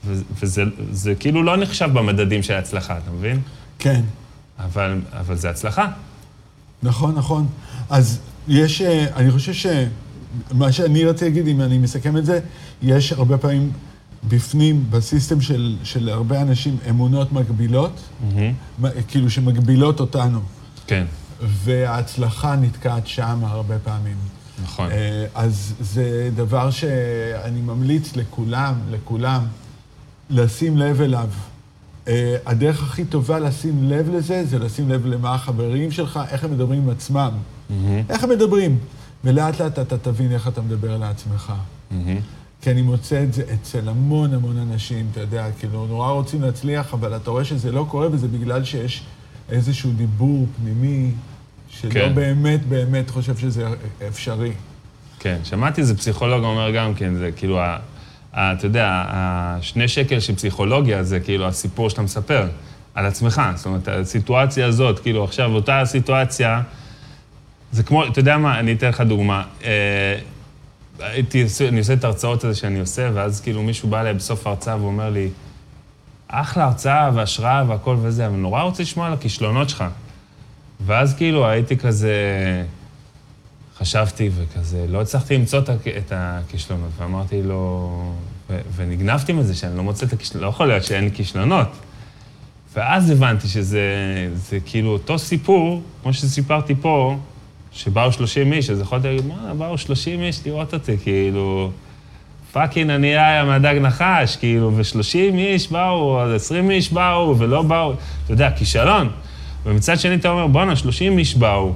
[0.04, 3.40] וזה, וזה זה כאילו לא נחשב במדדים של ההצלחה, אתה מבין?
[3.78, 4.00] כן.
[4.58, 5.86] אבל, אבל זה הצלחה.
[6.82, 7.46] נכון, נכון.
[7.90, 12.40] אז יש, אה, אני חושב שמה שאני רציתי להגיד, אם אני מסכם את זה,
[12.82, 13.72] יש הרבה פעמים
[14.28, 18.86] בפנים, בסיסטם של, של הרבה אנשים, אמונות מגבילות, Mm-hmm.
[19.08, 20.40] כאילו שמגבילות אותנו.
[20.86, 21.04] כן,
[21.40, 24.16] וההצלחה נתקעת שם הרבה פעמים.
[24.62, 24.90] נכון.
[24.90, 29.44] אה, אז זה דבר שאני ממליץ לכולם, לכולם,
[30.30, 31.28] לשים לב אליו.
[32.08, 36.52] אה, הדרך הכי טובה לשים לב לזה, זה לשים לב למה החברים שלך, איך הם
[36.52, 37.30] מדברים עם עצמם.
[37.70, 38.78] מהמם, איך הם מדברים.
[39.24, 41.52] ולאט לאט אתה תבין איך אתה מדבר לעצמך.
[41.90, 42.16] מהמם.
[42.62, 46.94] כי אני מוצא את זה אצל המון המון אנשים, אתה יודע, כאילו, נורא רוצים להצליח,
[46.94, 49.02] אבל אתה רואה שזה לא קורה, וזה בגלל שיש
[49.50, 51.10] איזשהו דיבור פנימי,
[51.68, 52.14] שלא כן.
[52.14, 53.68] באמת באמת חושב שזה
[54.08, 54.52] אפשרי.
[55.18, 57.78] כן, שמעתי איזה פסיכולוג אומר גם כן, זה כאילו, ה,
[58.32, 62.48] ה, אתה יודע, השני שקל של פסיכולוגיה זה כאילו הסיפור שאתה מספר
[62.94, 63.42] על עצמך.
[63.54, 66.62] זאת אומרת, הסיטואציה הזאת, כאילו עכשיו אותה סיטואציה,
[67.72, 69.42] זה כמו, אתה יודע מה, אני אתן לך דוגמה.
[71.00, 74.76] הייתי, אני עושה את ההרצאות האלה שאני עושה, ואז כאילו מישהו בא אליי בסוף ההרצאה
[74.82, 75.28] ואומר לי,
[76.28, 79.84] אחלה הרצאה והשראה והכל וזה, אבל נורא רוצה לשמוע על הכישלונות שלך.
[80.86, 82.14] ואז כאילו הייתי כזה,
[83.78, 87.90] חשבתי וכזה, לא הצלחתי למצוא את הכ- את הכישלונות, ואמרתי לו,
[88.50, 91.68] ו- ונגנבתי מזה שאני לא מוצא את הכישלונות, לא יכול להיות שאין לי כישלונות.
[92.74, 93.80] ואז הבנתי שזה
[94.34, 97.16] זה כאילו אותו סיפור, כמו שסיפרתי פה,
[97.78, 101.70] שבאו 30 איש, אז יכולתי להגיד, מה, באו 30 איש לראות אותי, כאילו,
[102.52, 107.92] פאקינג אני היה מהדג נחש, כאילו, ו-30 איש באו, אז 20 איש באו, ולא באו,
[108.24, 109.10] אתה יודע, כישלון.
[109.66, 111.72] ומצד שני אתה אומר, בואנה, 30 איש באו,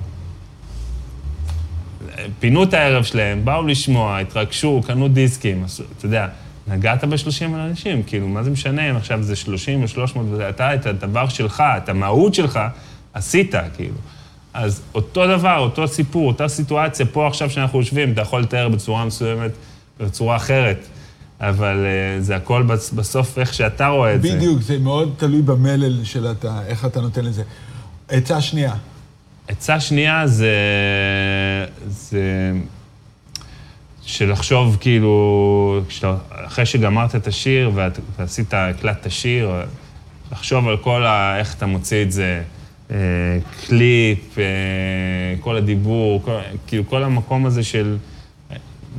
[2.39, 5.65] פינו את הערב שלהם, באו לשמוע, התרגשו, קנו דיסקים,
[5.99, 6.29] אתה יודע,
[6.67, 10.87] נגעת ב-30 אנשים, כאילו, מה זה משנה אם עכשיו זה 30 או 300, ואתה את
[10.87, 12.61] הדבר שלך, את המהות שלך,
[13.15, 13.95] עשית, כאילו.
[14.55, 19.05] אז אותו דבר, אותו סיפור, אותה סיטואציה, פה עכשיו שאנחנו יושבים, אתה יכול לתאר בצורה
[19.05, 19.51] מסוימת,
[20.01, 20.87] בצורה אחרת,
[21.41, 24.37] אבל אה, זה הכל בס- בסוף איך שאתה רואה את זה.
[24.37, 27.43] בדיוק, זה מאוד תלוי במלל של אתה, איך אתה נותן לזה.
[28.09, 28.75] עצה שנייה,
[29.49, 30.57] עצה שנייה זה,
[31.89, 32.53] זה
[34.03, 39.51] שלחשוב כאילו, כשאתה, אחרי שגמרת את השיר ואת, ועשית, הקלטת שיר,
[40.33, 41.39] לחשוב על כל ה...
[41.39, 42.43] איך אתה מוציא את זה,
[43.67, 44.45] קליפ, אה,
[45.41, 47.97] כל הדיבור, כל, כאילו כל המקום הזה של...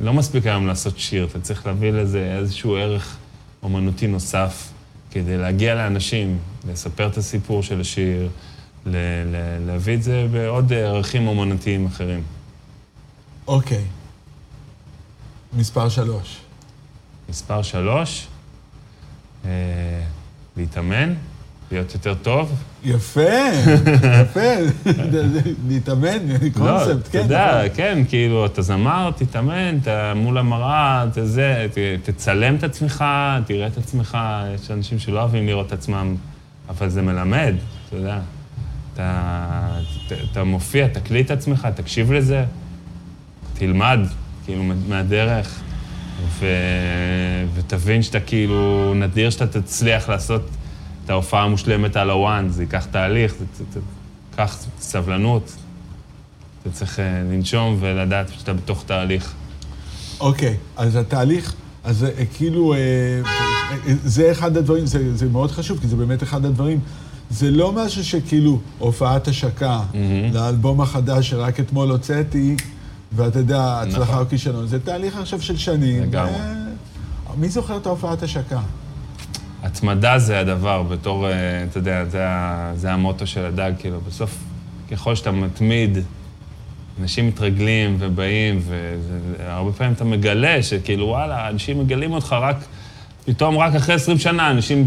[0.02, 3.16] לא מספיק היום לעשות שיר, אתה צריך להביא לזה איזשהו ערך
[3.62, 4.68] אומנותי נוסף
[5.10, 6.38] כדי להגיע לאנשים,
[6.68, 8.28] לספר את הסיפור של השיר,
[8.86, 8.96] ל-
[9.32, 12.22] ל- להביא את זה בעוד ערכים אומנותיים אחרים.
[13.46, 13.84] אוקיי.
[15.52, 16.40] מספר שלוש.
[17.28, 18.26] מספר שלוש,
[19.44, 19.50] אה,
[20.56, 21.14] להתאמן,
[21.70, 22.52] להיות יותר טוב.
[22.84, 23.20] יפה,
[24.20, 24.40] יפה.
[25.68, 26.18] להתאמן,
[26.52, 27.18] קונספט, לא, אתה כן.
[27.18, 27.76] יודע, נכון.
[27.76, 31.66] כן, כאילו, אתה זמר, תתאמן, אתה מול המראה, אתה זה,
[32.02, 33.04] תצלם את עצמך,
[33.46, 34.18] תראה את עצמך.
[34.54, 36.16] יש אנשים שלא אוהבים לראות את עצמם,
[36.68, 37.54] אבל זה מלמד,
[37.88, 38.18] אתה יודע.
[38.94, 42.44] אתה, אתה, אתה מופיע, תקליט את עצמך, תקשיב לזה,
[43.54, 43.98] תלמד,
[44.44, 45.60] כאילו, מהדרך,
[46.38, 46.46] ו,
[47.54, 50.50] ותבין שאתה כאילו, נדיר שאתה תצליח לעשות
[51.04, 53.80] את ההופעה המושלמת על הוואן, זה ייקח תהליך, זה, זה, זה,
[54.36, 55.56] קח סבלנות,
[56.62, 59.32] אתה צריך אה, לנשום ולדעת שאתה בתוך תהליך.
[60.20, 61.54] אוקיי, אז התהליך,
[61.84, 62.78] אז אה, כאילו, אה,
[64.04, 66.80] זה אחד הדברים, זה, זה מאוד חשוב, כי זה באמת אחד הדברים.
[67.30, 69.80] זה לא משהו שכאילו הופעת השקה
[70.32, 72.56] לאלבום החדש שרק אתמול הוצאתי,
[73.12, 74.18] ואתה יודע, הצלחה נכון.
[74.18, 74.66] או כישלון.
[74.66, 76.02] זה תהליך עכשיו של שנים.
[76.02, 76.32] לגמרי.
[76.32, 78.60] ו- מי זוכר את ההופעת השקה?
[79.64, 82.26] התמדה זה הדבר, בתור, אה, אתה יודע, זה,
[82.74, 84.38] זה המוטו של הדג, כאילו, בסוף,
[84.90, 85.98] ככל שאתה מתמיד,
[87.00, 88.60] אנשים מתרגלים ובאים,
[89.38, 92.56] והרבה פעמים אתה מגלה שכאילו, וואלה, אנשים מגלים אותך רק,
[93.24, 94.86] פתאום רק אחרי 20 שנה, אנשים,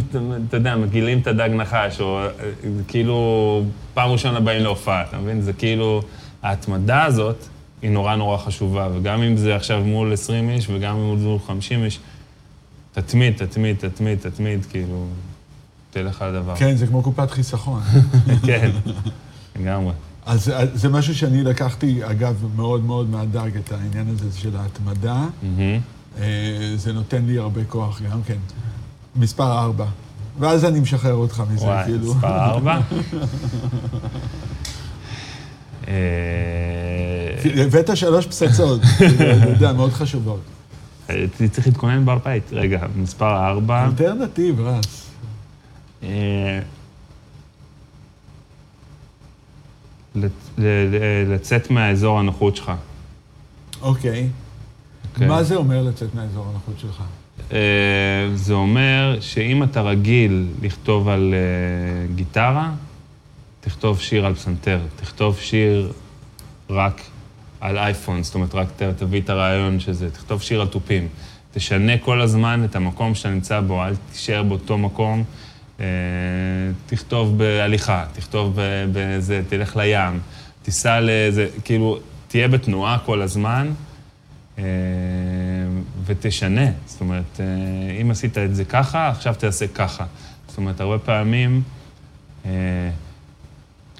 [0.49, 2.29] אתה יודע, מגלים את הדג נחש, או אה,
[2.87, 3.63] כאילו,
[3.93, 5.41] פעם ראשונה באים להופעה, אתה מבין?
[5.41, 6.01] זה כאילו,
[6.43, 7.45] ההתמדה הזאת
[7.81, 11.83] היא נורא נורא חשובה, וגם אם זה עכשיו מול 20 איש, וגם אם מול 50
[11.83, 11.99] איש,
[13.01, 15.05] תתמיד, תתמיד, תתמיד, תתמיד, כאילו,
[15.91, 16.55] תלך על הדבר.
[16.55, 17.81] כן, זה כמו קופת חיסכון.
[18.47, 18.71] כן,
[19.59, 19.93] לגמרי.
[20.25, 25.25] אז זה משהו שאני לקחתי, אגב, מאוד מאוד מהדג, את העניין הזה של ההתמדה.
[26.19, 28.37] אה, זה נותן לי הרבה כוח גם כן.
[29.15, 29.85] מספר ארבע.
[30.39, 32.13] ואז אני משחרר אותך מזה, וואי, כאילו.
[32.13, 32.79] מספר ארבע.
[37.65, 40.41] הבאת שלוש פצצות, כאילו, אתה יודע, מאוד חשובות.
[41.07, 42.43] הייתי צריך להתכונן בר בית.
[42.51, 43.85] רגע, מספר ארבע.
[43.85, 45.09] אלטרנטיב, רס.
[46.03, 46.59] אה,
[51.27, 52.71] לצאת מהאזור הנוחות שלך.
[53.81, 54.29] אוקיי.
[55.13, 55.27] אוקיי?
[55.27, 57.03] מה זה אומר לצאת מהאזור הנוחות שלך?
[57.53, 62.71] אה, זה אומר שאם אתה רגיל לכתוב על אה, גיטרה,
[63.61, 64.79] תכתוב שיר על פסנתר.
[64.95, 65.91] תכתוב שיר
[66.69, 67.01] רק
[67.61, 68.67] על אייפון, זאת אומרת, רק
[68.97, 70.11] תביא את הרעיון שזה.
[70.11, 71.07] תכתוב שיר על תופים.
[71.53, 75.23] תשנה כל הזמן את המקום שאתה נמצא בו, אל תישאר באותו מקום.
[75.79, 75.85] אה,
[76.85, 80.19] תכתוב בהליכה, תכתוב ב- בזה, תלך לים,
[80.63, 83.71] תיסע לאיזה, כאילו, תהיה בתנועה כל הזמן.
[84.59, 84.63] אה,
[86.05, 86.65] ותשנה.
[86.85, 90.05] זאת אומרת, אה, אם עשית את זה ככה, עכשיו תעשה ככה.
[90.47, 91.61] זאת אומרת, הרבה פעמים
[92.45, 92.51] אה,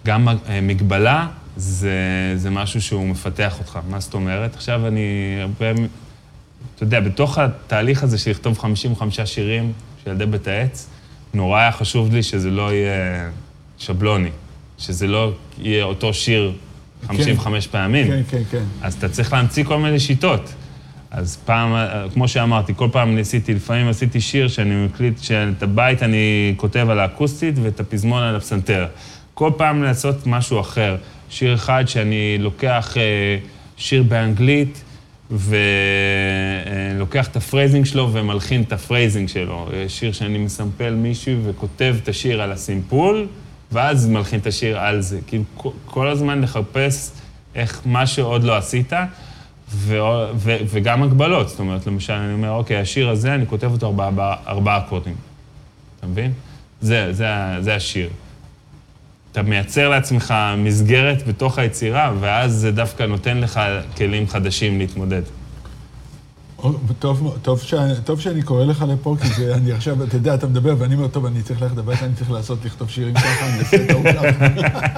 [0.06, 1.28] גם אה, מגבלה
[1.58, 3.80] זה, זה משהו שהוא מפתח אותך.
[3.90, 4.56] מה זאת אומרת?
[4.56, 5.66] עכשיו אני הרבה...
[6.76, 9.72] אתה יודע, בתוך התהליך הזה של לכתוב 55 שירים
[10.04, 10.88] של ילדי בית העץ,
[11.34, 13.30] נורא היה חשוב לי שזה לא יהיה
[13.78, 14.30] שבלוני,
[14.78, 16.54] שזה לא יהיה אותו שיר
[17.08, 18.08] 55 פעמים.
[18.08, 18.64] כן, כן, כן.
[18.82, 20.54] אז אתה צריך להמציא כל מיני שיטות.
[21.12, 21.74] אז פעם,
[22.14, 27.00] כמו שאמרתי, כל פעם ניסיתי, לפעמים עשיתי שיר שאני מקליט, שאת הבית אני כותב על
[27.00, 28.88] האקוסטית ואת הפזמון על הפסנתר.
[29.34, 30.96] כל פעם לעשות משהו אחר.
[31.30, 33.38] שיר אחד שאני לוקח אה,
[33.78, 34.84] שיר באנגלית
[35.32, 39.70] ולוקח את ה phrasing שלו ומלחין את ה phrasing שלו.
[39.86, 43.28] יש שיר שאני מסמפל מישהו וכותב את השיר על הסימפול,
[43.72, 45.20] ואז מלחין את השיר על זה.
[45.28, 45.44] כאילו,
[45.86, 47.12] כל- הזמן לחפש
[47.56, 48.94] איך מה שעוד לא עשית,
[49.72, 49.98] ו-
[50.36, 51.50] ו- וגם הגבלות.
[51.50, 55.16] זאת אומרת, למשל, אני אומר, אוקיי, השיר הזה, אני כותב אותו ארבעה, ארבעה אקורדים.
[56.00, 56.32] אתה מבין?
[56.82, 57.28] זה, זה,
[57.60, 58.10] זה השיר.
[59.40, 63.60] אתה מייצר לעצמך מסגרת בתוך היצירה, ואז זה דווקא נותן לך
[63.98, 65.22] כלים חדשים להתמודד.
[67.00, 67.74] טוב, טוב, ש...
[68.04, 71.08] טוב שאני קורא לך לפה, כי זה, אני עכשיו, אתה יודע, אתה מדבר, ואני אומר,
[71.08, 74.48] טוב, אני צריך ללכת הביתה, אני צריך לעשות, לכתוב שירים ככה, אני אעשה טעות ככה.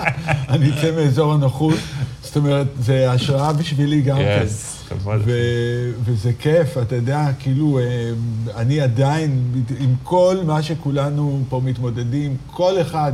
[0.53, 1.77] אני אצא מאזור הנוחות.
[2.23, 4.41] זאת אומרת, זה השראה בשבילי גם כן.
[4.45, 5.21] יס, כבוד.
[5.25, 8.11] ו- וזה כיף, אתה יודע, כאילו, אה,
[8.55, 13.13] אני עדיין, עם כל מה שכולנו פה מתמודדים, כל אחד,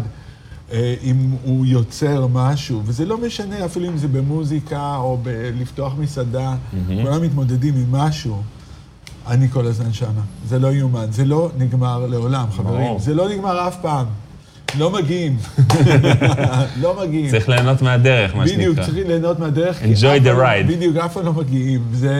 [1.03, 6.55] אם הוא יוצר משהו, וזה לא משנה אפילו אם זה במוזיקה או בלפתוח מסעדה,
[6.87, 8.41] כולם מתמודדים עם משהו.
[9.27, 10.21] אני כל הזמן שמה.
[10.47, 11.05] זה לא יאומן.
[11.11, 12.99] זה לא נגמר לעולם, חברים.
[12.99, 14.05] זה לא נגמר אף פעם.
[14.77, 15.37] לא מגיעים.
[16.81, 17.31] לא מגיעים.
[17.31, 18.61] צריך ליהנות מהדרך, מה שנקרא.
[18.61, 19.81] בדיוק, צריך ליהנות מהדרך.
[19.81, 20.67] Enjoy the לא- ride.
[20.67, 21.83] בדיוק, אף פעם לא מגיעים.
[21.93, 22.13] זה...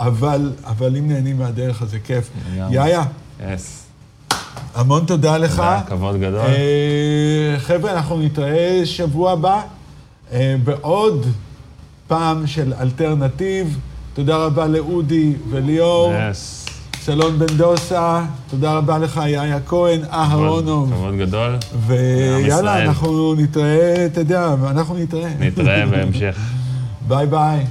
[0.00, 2.30] אבל, אבל אם נהנים מהדרך, אז זה כיף.
[2.70, 3.02] יאיה,
[3.54, 3.81] yes.
[4.74, 5.56] המון תודה לך.
[5.56, 6.40] תודה, כבוד גדול.
[6.40, 9.60] אה, חבר'ה, אנחנו נתראה שבוע הבא
[10.32, 11.26] אה, בעוד
[12.08, 13.78] פעם של אלטרנטיב.
[14.14, 16.12] תודה רבה לאודי וליאור.
[16.30, 16.66] yes.
[17.00, 20.92] סלון בן דוסה, תודה רבה לך, יאיה כהן, אהרונוב.
[20.92, 21.56] כבוד גדול.
[21.86, 22.82] ויאללה.
[22.82, 25.30] אנחנו נתראה, אתה יודע, אנחנו נתראה.
[25.38, 26.38] נתראה בהמשך.
[27.08, 27.64] ביי ביי.